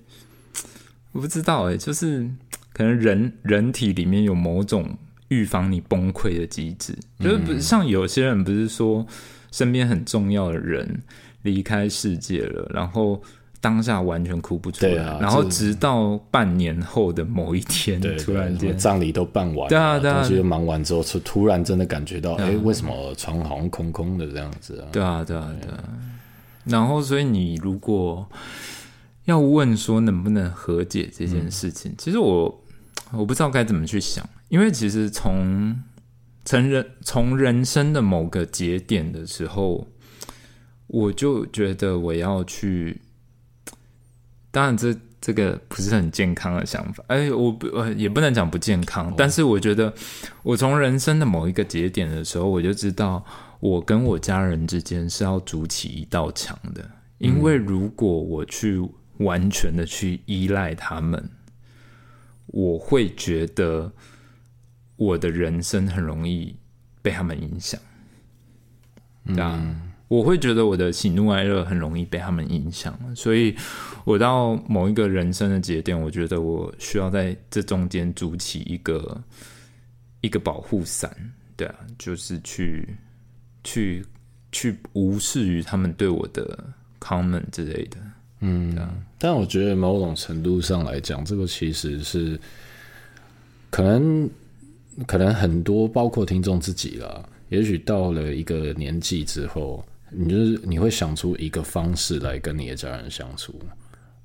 [1.14, 2.30] 我不知道哎、就是
[2.74, 4.97] 可能人人体里面有某种
[5.30, 9.07] 预防你崩溃的机制，就是不像有些人不是说
[9.51, 11.01] 身边很重要的人
[11.43, 13.22] 离开世界了，然后。
[13.64, 24.88] 当下完全哭不出来，啊然后直到半年后的某一天，对，突然间葬礼都办完了，对啊对啊东西都忙完之后，是突然真的感觉到，哎、为什么床好像空空的这样子啊？
[24.91, 25.80] 对啊，对啊，对啊。
[26.66, 28.30] 然后，所以你如果
[29.26, 32.63] 要问说能不能和解这件事情，其实我
[33.11, 35.76] 我不知道该怎么去想，因为其实从
[36.45, 39.88] 成人从人生的某个节点的时候，
[40.88, 43.01] 我就觉得我要去，
[44.51, 44.95] 当然这。
[45.26, 49.93] 这个不是很健康的想法，哎，我不呃也不能讲不健康，但是我觉得
[50.41, 53.24] 我从人生的某一个节点的时候，我就知道
[53.61, 56.86] 我跟我家人之间是要筑起一道墙的，
[57.19, 58.86] 因为如果我去
[59.18, 61.30] 完全的去依赖他们，
[62.47, 63.91] 我会觉得
[64.95, 66.55] 我的人生很容易
[67.01, 67.80] 被他们影响，
[69.26, 73.55] 对啊，我会觉得我的喜怒哀乐很容易被他们影响，所以
[74.03, 79.24] 我到某一个人生的节点，我觉得我需要在这中间筑起一个
[80.22, 81.16] 一个保护伞，
[81.55, 82.88] 对啊，就是去
[83.64, 84.05] 去
[84.51, 86.64] 去无视于他们对我的
[86.99, 87.97] comment 之类的。
[88.46, 88.78] 嗯，
[89.18, 92.38] 但我觉得某种程度上来讲，这个其实是
[93.70, 94.30] 可能
[95.08, 103.56] 可能很多，包括听众自己啦，也许到了一个年纪之后，你就是你会想出一个方式来跟你的家人相处，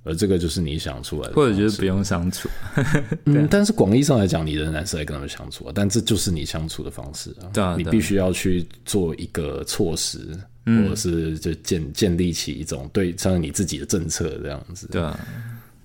[0.08, 2.48] 而这个就是你想出来的，或者就是不用相处。
[3.26, 10.20] 嗯，但是广义上来讲，你仍然是在跟他们相处啊，但这就是你相处的方式啊，对啊，你必须要去做一个措施。
[10.68, 15.18] 或者是就建建立起一种对像你自己的政策这样子，对啊。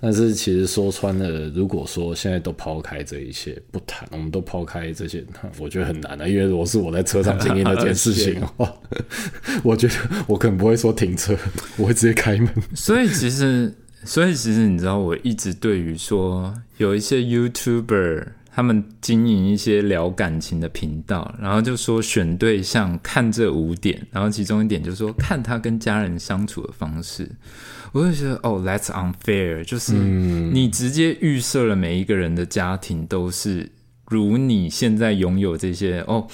[0.01, 5.23] 但是其实说穿了，如果说现在都抛开这一切不谈，我们都抛开这些，
[5.57, 6.27] 我觉得很难的。
[6.27, 8.75] 因为如果是我在车上经历那件事 情的话，
[9.63, 9.93] 我觉得
[10.27, 11.33] 我可能不会说停车，
[11.77, 12.49] 我会直接开门。
[12.75, 18.27] 所以其实，所以其实你知道，我一直对于说有一些 YouTuber。
[18.55, 27.27] 他们经营一些聊感情的频道，然后就说选对象看这五点，然后其中一点就是说看他跟家人相处的方式，
[27.91, 33.71] 我就觉得哦，That's unfair，就是你直接预设了每一个人的家庭都是
[34.05, 36.27] 如你现在拥有这些哦。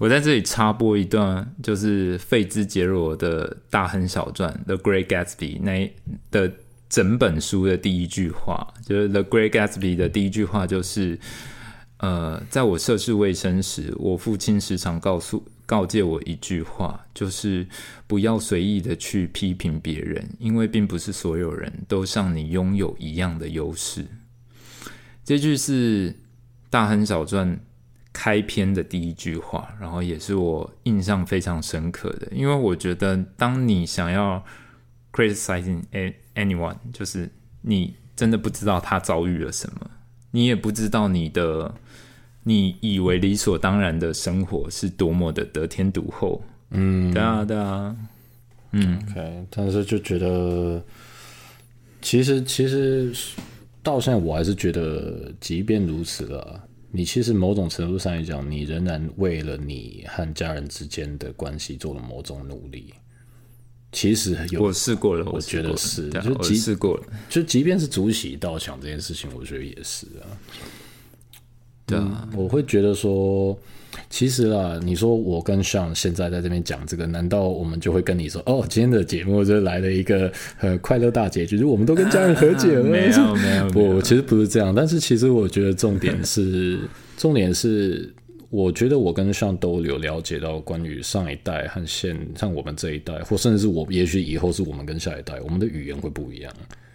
[0.00, 5.92] 我在这里插播一段，就是费兹杰罗的大亨小传《The Great Gatsby》那
[6.30, 6.50] 的
[6.88, 11.18] 整本书的第一句话，就是《The Great Gatsby》的第一句话就是。
[11.98, 17.66] 呃，在我涉世未深时，我父亲时常告诉、告诫我一句话，就是
[18.06, 24.04] 不要随意的去批评别人，因为并不是所有人都像你拥有一样的优势。
[25.24, 26.12] 这句是
[26.68, 27.56] 《大亨小传》
[28.12, 34.44] 开篇的第一句话，然后也是我印象非常深刻的，因为我觉得，当你想要
[35.16, 35.82] criticizing
[36.34, 37.30] anyone，就是
[37.62, 39.90] 你真的不知道他遭遇了什么，
[40.30, 41.74] 你也不知道你的。
[42.48, 46.40] 你以为理所当然的生活是多么的得天独厚，
[46.70, 47.96] 嗯，对啊，对啊，
[48.70, 50.80] 嗯，OK，但是就觉得，
[52.00, 53.12] 其实其实
[53.82, 56.62] 到现在我还是觉得，即便如此了，
[56.92, 62.94] 你其实某种程度上来讲，你仍然为了你和家人之间的关系做了某种努力。
[63.96, 70.28] 其实有我试过了，我觉得是，就即试过了，就即便是主喜道墙这件事情，我觉得也是啊。
[71.86, 73.58] 对啊，我会觉得说，
[74.10, 80.30] 其实啦，你说我跟向现在在这边讲这个，难道我们就会跟你说，哦，今天的节目就来了一个
[80.60, 82.82] 呃快乐大结局，就我们都跟家人和解了？
[82.82, 84.74] 没有，没有，不，其实不是这样。
[84.74, 86.78] 但是其实我觉得重点是，
[87.16, 88.12] 重点是，
[88.50, 96.52] 我觉得我跟上都有了解到关于上一代和现像我们这一代，或甚至是我，也许以后是我们跟下一代，我们的语言会不一样。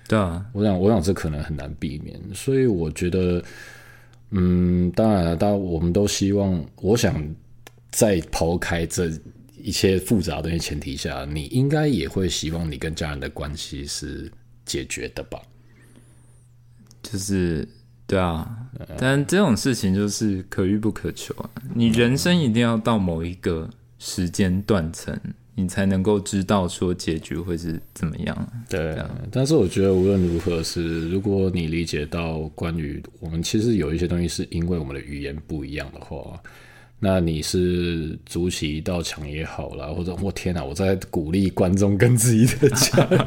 [0.08, 3.44] 对啊，我想，我想这可能很难避免，所以我觉得。
[4.34, 6.66] 嗯，当然了，当然我们都希望。
[6.78, 7.22] 我想
[7.92, 9.12] 在抛开这
[9.62, 14.32] 一切复杂的前提下，你应该也会希望你跟家人的关系是
[14.66, 15.38] 解决的吧？
[17.04, 17.68] 就是
[18.12, 18.46] 对啊，
[18.98, 21.50] 但这种事情就是可遇不可求啊。
[21.74, 25.18] 你人生一定要到某一个时间断层。
[25.54, 28.52] 你才能够知道说结局会是怎么样。
[28.70, 28.98] 对，
[29.30, 36.42] 但是我觉得无论如何是，如果你理解到关于我们其实有一些东西是因为我们的语言不一样的话，
[37.00, 43.26] 那你是筑起一道墙也好啦，或者我天哪，我在鼓励观众跟自己的家人，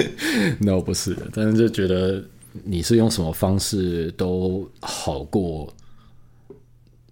[0.60, 2.22] 那不是的，但是就觉得
[2.64, 5.72] 你是用什么方式都好过。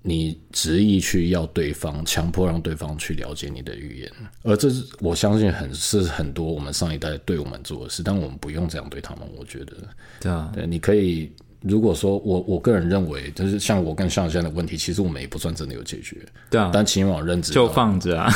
[0.03, 4.11] 你执意去要对方，强迫让对方去了解你的语言，
[4.43, 9.28] 而这是我相信很是很多我们上一代对我们做的事，但我们不用这样对他们。
[9.36, 9.74] 我觉得，
[10.18, 11.30] 对啊，对，你可以
[11.61, 16.16] 如果说我我个人认为，就是像我跟向这样的问题，其实我们也不算真的有解决，
[16.49, 18.32] 对啊，但起码认知 就放着啊，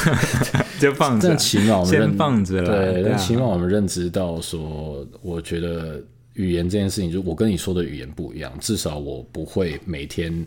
[0.78, 5.98] 就放着，但起码我们先放着了，对，但起码我们认知到说，我觉得
[6.35, 10.47] 语言这件事情，就我跟你说的语言不一样，至少我不会每天。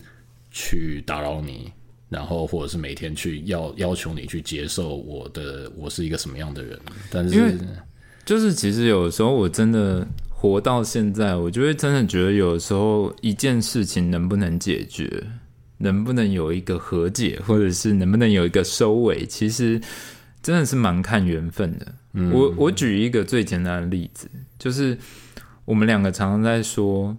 [0.50, 1.72] 去打扰你，
[2.10, 6.80] 然后或者是每天去要要求你去接受我的，我是一个什么样的人？
[7.12, 7.60] 但是，
[8.26, 15.22] 就是其实有时候我真的活到现在，我就会真的觉得，有时候一件事情能不能解决，
[15.78, 19.80] 能不能有一个和解，或者是能不能有一个收尾，其实
[20.42, 21.94] 真的是蛮看缘分的。
[22.32, 24.28] 我我举一个最简单的例子，
[24.58, 24.98] 就是
[25.68, 27.16] 我们两个常常在说，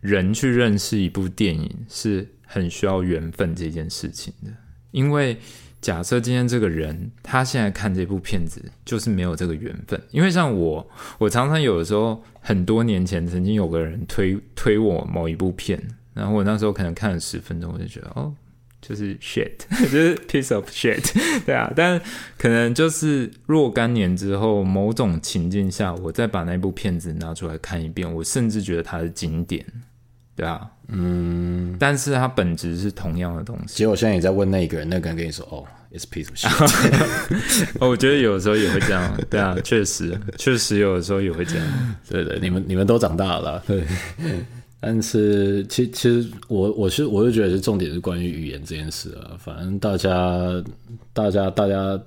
[0.00, 2.28] 人去认识一部电影是。
[2.48, 4.52] 很需要缘分这件事情的，
[4.92, 5.36] 因为
[5.80, 10.88] 假设今天这个人他现在看这部片子就是没有这个缘分，因为像我，
[11.18, 15.82] 我常常有的时候很多年前曾经有个人推推我某一部片，
[16.14, 18.32] 然后我那时候可能看了十分钟，我就觉得哦，
[18.80, 19.52] 就是 shit，
[19.82, 21.02] 就是 piece of shit，
[21.44, 22.00] 对啊，但
[22.38, 29.64] 可能就是若干年之后，某种情境下，我再把那部片子拿出来看一遍，我甚至觉得它是经典，
[30.34, 33.74] 对啊，嗯，但是它本质是同样的东西。
[33.74, 35.64] 其实我现在也在问那个人，那个人跟你说哦。
[35.92, 37.70] It's piece of shit。
[37.80, 41.96] 哦，我觉得有的时候也会这样，对啊，确实，确实有的时候也会这样。
[42.10, 43.82] 对对，你们你们都长大了，对。
[44.80, 49.36] 但是，其其实我我是我就觉得是重点是关于语言这件事啊。
[49.38, 50.62] 反正大家
[51.12, 52.00] 大家大家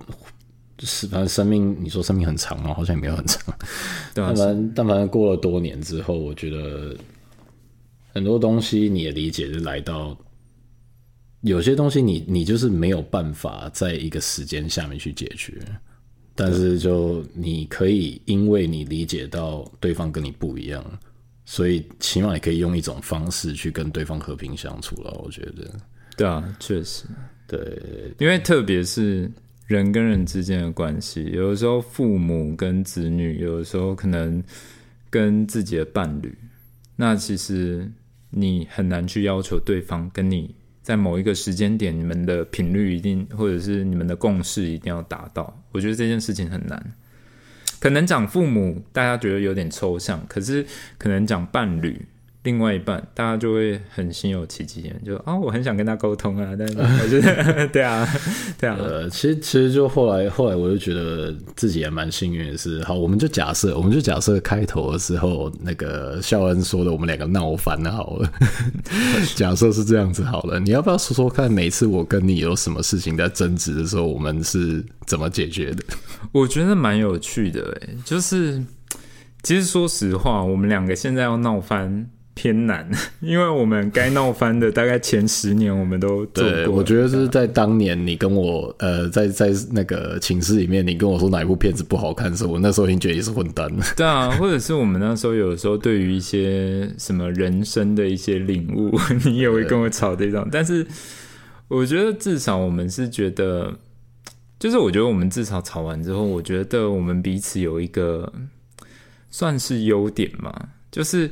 [0.79, 2.73] 是反正生命，你说生命很长吗？
[2.73, 3.53] 好像也没有很长。
[4.13, 6.95] 但凡但凡过了多年之后，我觉得
[8.13, 10.17] 很多东西你的理解就来到。
[11.41, 15.53] 有些东西你你就是没有办法在一个时间下面去解决，
[16.35, 20.83] 但是就你可以因为你理解到对方跟你不一样，
[21.51, 25.09] 所以起码你可以用一种方式去跟对方和平相处了。
[25.23, 25.73] 我觉得，
[26.15, 27.05] 对啊，确实，
[27.47, 29.27] 对，因为特别是
[29.65, 34.43] 人跟人之间的关系，有的时候父母跟子女，有的时候可能
[35.09, 36.31] 跟自己的伴侣，
[36.95, 37.91] 那其实
[38.29, 40.53] 你很难去要求对方跟你。
[40.83, 45.59] 在某一个时间点，你们的频率一定，或者是你们的共识一定要达到。
[45.71, 46.93] 我觉得这件事情很难。
[47.79, 50.65] 可能讲父母，大家觉得有点抽象，可是
[50.97, 52.05] 可能讲伴侣。
[52.43, 58.07] 另外一半，大家就会很心有戚戚焉，就啊，我很想跟他沟通啊，但是我觉得， 对啊，
[58.57, 58.77] 对啊。
[58.79, 68.31] 呃，其实其实就后来后来，我就觉得自己也蛮幸运的是，好，我们就假设，我们就假设开头的时候那个孝恩说的，我们两个闹翻好了，
[69.35, 75.83] 假设是这样子好了，你要不要说说看，每次我跟你有什么事情在争执的时候，我们是怎么解决的？
[76.31, 78.63] 我觉得蛮有趣的，哎，就是
[79.43, 82.09] 其实说实话，我们两个现在要闹翻。
[82.35, 82.89] 偏难，
[83.19, 86.73] 因为我们该闹翻的大概前十年我们都做过。
[86.73, 93.83] 我觉得是在当年你跟我呃，在在那个寝室里面，你跟我说哪一部片子不好看的时候，我那时候已经觉得你是混蛋了。
[93.97, 100.47] 对啊，或者是我们那时候有的时候对于一些什么人生的一些领悟，你也会跟我吵这种。
[100.49, 100.87] 但是
[101.67, 103.73] 我觉得至少我们是觉得，
[104.59, 108.31] 就是我觉得我们至少吵完之后，我觉得我们彼此有一个
[109.31, 111.31] 算是优点嘛，就是。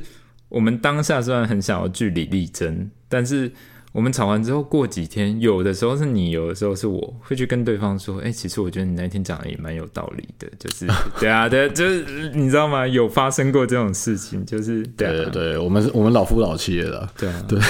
[0.50, 3.52] 我们当下虽然很想要据理力争，但是
[3.98, 10.86] 我们吵完之后过几天，有的时候是你，有的时候是我会去跟对方说：“哎，其实我觉得你那天讲的也蛮有道理的。”就是
[11.18, 12.86] 对啊，对，就是你知道吗？
[12.86, 17.60] 有发生过这种事情，就是对对对，我们是我们老夫老妻了，对啊，对，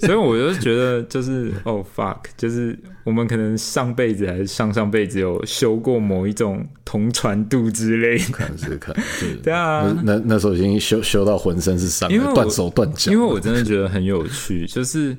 [0.00, 2.76] 所以我就觉得就是哦，fuck，就是。
[3.04, 9.02] 我们可能上辈子还是上上辈子有修过某一种同船渡之类，可能是可能，
[9.42, 13.10] 对啊，那那时候已经修修到浑身是伤，断手断脚。
[13.10, 15.16] 因为我真的觉得很有趣，就是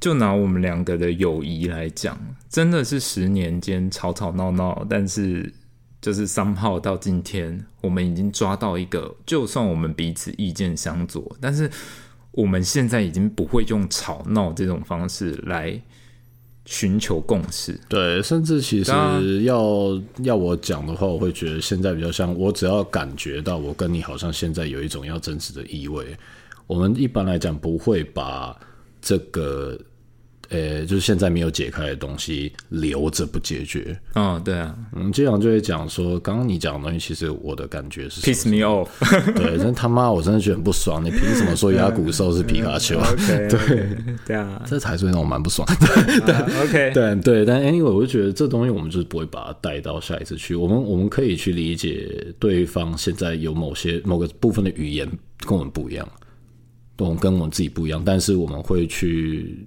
[0.00, 2.18] 就拿我们两个的友谊来讲，
[2.48, 5.52] 真的是十年间吵吵闹闹，但是
[6.00, 11.70] 就是三号到今天，我们已经抓到一个，就算我们彼此意见相左，但是
[12.32, 15.80] 我们现在已经不会用吵闹这种方式来。
[16.70, 26.14] 寻求共识，对，甚至其实要要我讲的话，我会觉得现在比较像我只要感觉到我跟你好像现在有一种要争执的意味，
[26.66, 28.54] 我们一般来讲不会把
[29.00, 29.78] 这个。
[30.50, 33.94] 呃，就是现在没有解开的东西留着不解决。
[34.14, 38.88] 嗯，对啊，我们，经常就会讲说，刚刚你讲的东西，其实我的感觉是 piss me off。
[39.34, 41.04] 对，真他妈，我真的觉得很不爽。
[41.04, 42.98] 你凭什么说牙骨兽是皮卡丘？
[43.28, 43.94] 对，
[44.26, 45.68] 对啊，这才是让我蛮不爽。
[46.24, 50.54] 对，OK，对对，但 anyway，我就觉得这东西我们就是不会把它带到下一次去。
[50.54, 55.06] 我们我们可以去理解对方现在有某些某个部分的语言
[55.46, 56.08] 跟我们不一样，
[57.06, 59.66] 我们跟我们自己不一样，但是我们会去。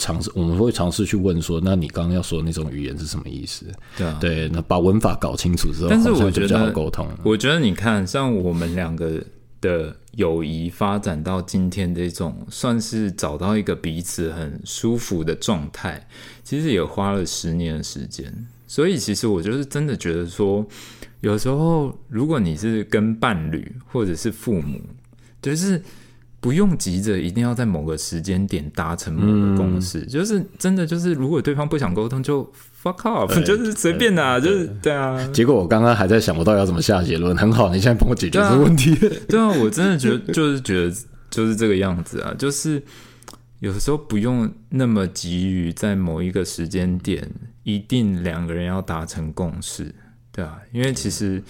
[0.00, 3.66] 尝试我们会尝试去问说，那你刚刚要说的那种语言是什么意思？
[3.96, 7.04] 对啊，对，那把文法搞清楚之后，但是我觉得沟通。
[7.24, 9.20] 我觉得你看，像我们两个
[9.60, 16.06] 的友谊发展到今天这种，算是找到一个彼此很舒服的状态，
[16.44, 18.32] 其实也花了十年的时间。
[18.68, 20.64] 所以，其实我就是真的觉得说，
[21.22, 24.80] 有时候如果你是跟伴侣或者是父母，
[25.42, 25.82] 就是。
[26.40, 32.44] 不用急着一定要在某个时间点达成某个共识，就是真的就是，如果对方不想沟通，就
[32.82, 35.18] fuck off， 就是随便的，就是对啊。
[35.32, 37.36] 结果我刚刚还在想，我到底要怎么下结论？
[37.36, 38.94] 很好，你现在帮我解决这个问题。
[39.28, 40.96] 对啊，我真的觉得就是觉得
[41.28, 42.80] 就是这个样子啊，就是
[43.58, 47.28] 有的时候不用那么急于在某一个时间点
[47.64, 49.92] 一定两个人要达成共识，
[50.30, 51.42] 对啊，因为其实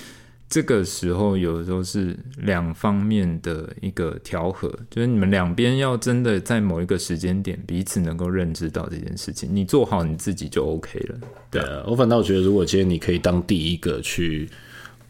[0.48, 11.18] 这个时候有的时候是两方面的一个调和，就是你们两边要真的在某一个时间点彼此能够认知到这件事情，你做好你自己就 OK 了。
[11.50, 14.48] 对啊，我反倒觉得，如果今天你可以当第一个去，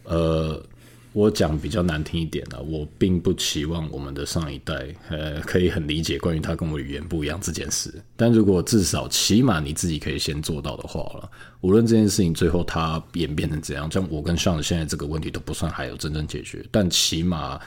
[0.05, 0.63] 呃。
[1.13, 7.93] 我讲比较难听一点了，我并不期望我们的上一代呃可以很理解关于他跟我语言不一样这件事。
[8.17, 11.31] 但如果至少起码你自己可以先做到的话了，
[11.61, 17.59] 无论这件事情最后它演变成怎样，像我跟上现在这个问题都不算还有真正解决，但起码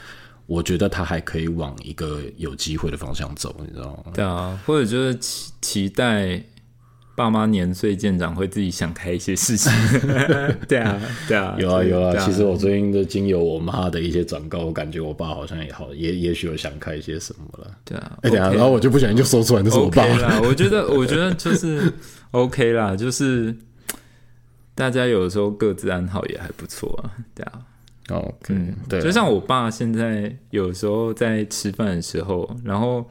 [0.46, 4.12] 我觉得他还可以往一个有机会的方向走，你知道吗？
[4.14, 6.42] 对啊，或者就是期期待。
[7.14, 9.70] 爸妈年岁渐长，会自己想开一些事情。
[10.66, 10.98] 对啊，
[11.28, 12.16] 对啊，有啊有啊。
[12.16, 17.70] 其实我最近的经由我妈的一些转告，我感觉我爸好像也好，也也许有想开一些什么了。
[17.84, 20.40] 对啊，哎呀，然后我就不小心就说出来，那是我爸啦。
[20.42, 21.92] 我觉得，我觉得就是
[22.30, 23.54] OK 啦，就是
[24.74, 27.12] 大家有的时候各自安好也还不错啊。
[27.34, 27.60] 对啊
[28.08, 28.54] ，OK，
[28.88, 29.02] 对。
[29.02, 33.06] 就像我爸现在有时候在吃饭的时候，然后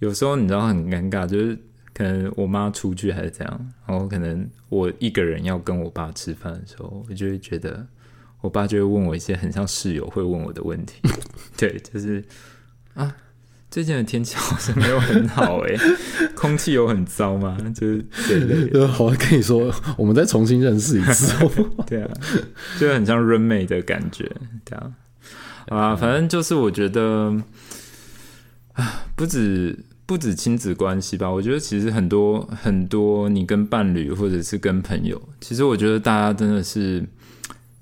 [0.00, 1.58] 有时候你知道很尴尬，就是。
[1.96, 7.86] 可能我妈出去还是怎样，然后可能我一个人要跟我爸吃饭的时候，我就会觉得
[8.42, 11.00] 我爸就会问我一些很像室友会问我的问题。
[11.56, 12.22] 对，就是
[12.92, 13.16] 啊，
[13.70, 15.74] 最近的天气好像没有很好哎，
[16.34, 17.56] 空气有很糟吗？
[17.74, 18.04] 就是
[18.68, 21.32] 对，好像跟你说，我们再重新认识一次。
[21.88, 22.10] 对啊，
[22.78, 24.30] 就很像 roommate 的感觉，
[24.66, 24.92] 对啊
[25.68, 27.34] 啊，反正就是我觉得
[28.74, 29.78] 啊，不止。
[30.06, 37.04] 不止亲子关系吧，我觉得其实很多很多，你跟伴侣或者是跟朋友，其实我觉得大家真的是，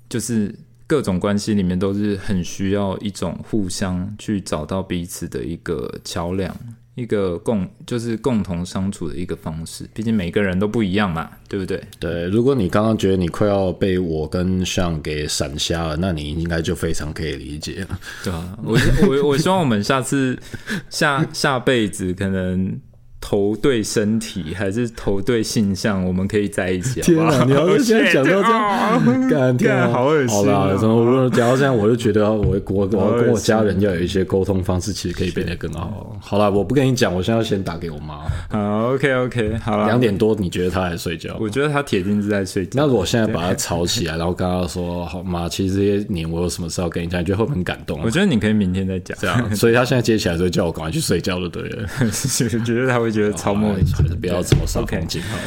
[0.09, 0.53] 就是
[0.87, 6.57] 各种关系里面都是很需要一种互相去找到彼此的一个桥梁。
[6.95, 11.81] 一个共就是共同相处的一个方式，毕竟每个人都不一样嘛，对不对？
[11.99, 17.99] 对，如果你刚刚觉得你快要被我跟向给闪瞎了，那你应该就非常可以理解了。
[18.23, 18.77] 对啊，我
[19.07, 20.39] 我我希望我们下次
[20.89, 22.79] 下下辈子可能。
[23.27, 27.01] 投对身体还是投对性向，我们可以在一起。
[27.01, 27.43] 天啊！
[27.43, 30.37] 你要 是现在讲到这样，干天啊，好恶心！
[30.37, 36.15] 好啦，怎么讲到这样，我就觉得我我我跟我家人要有一些沟通方式，其实可以变得更好。
[36.21, 38.19] 好了，我不跟你讲，我现在要先打给我妈。
[38.47, 41.35] 好，OK OK，好了，两点多，你觉得她还睡觉？
[41.39, 42.73] 我觉得她铁定是在睡觉。
[42.75, 47.99] 那我现在把她吵起来，然后跟他说：“好妈，其实这些年我有什么事要跟你讲？”你觉得会不会很感动？
[48.03, 49.17] 我觉得你可以明天再讲。
[49.19, 51.87] 这样，所以她现在接起来就叫我赶快去睡觉就，对了。
[52.63, 53.85] 觉得她会觉得超莫名。
[54.19, 55.37] 不要这么伤风景好。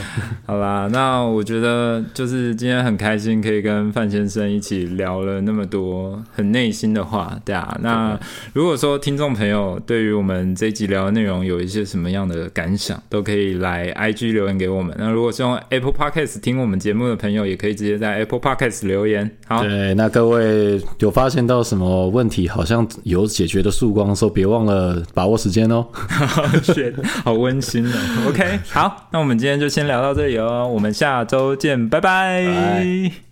[0.46, 7.78] 好啦，那我觉得就是今天很开心，可以跟范先生一起聊了那么多很内心的话，对啊。
[7.82, 8.18] 那
[8.52, 14.94] 如果说听众朋友对于我们这一集聊的内容有一些什么样的感想，都可以来 IG 留言给我们。
[14.98, 19.30] 那如果是用 Apple Podcast 听我们节目的朋友，也可以直接在 Apple Podcast 留言。
[19.46, 25.86] 好，对，那各位有发现到什么问题，好像有解决的曙光的时候，别忘了把握时间哦。
[27.24, 27.98] 好温馨的。
[28.28, 33.27] OK，好，那我们今天就先聊到这里哦，我们下周见，拜拜。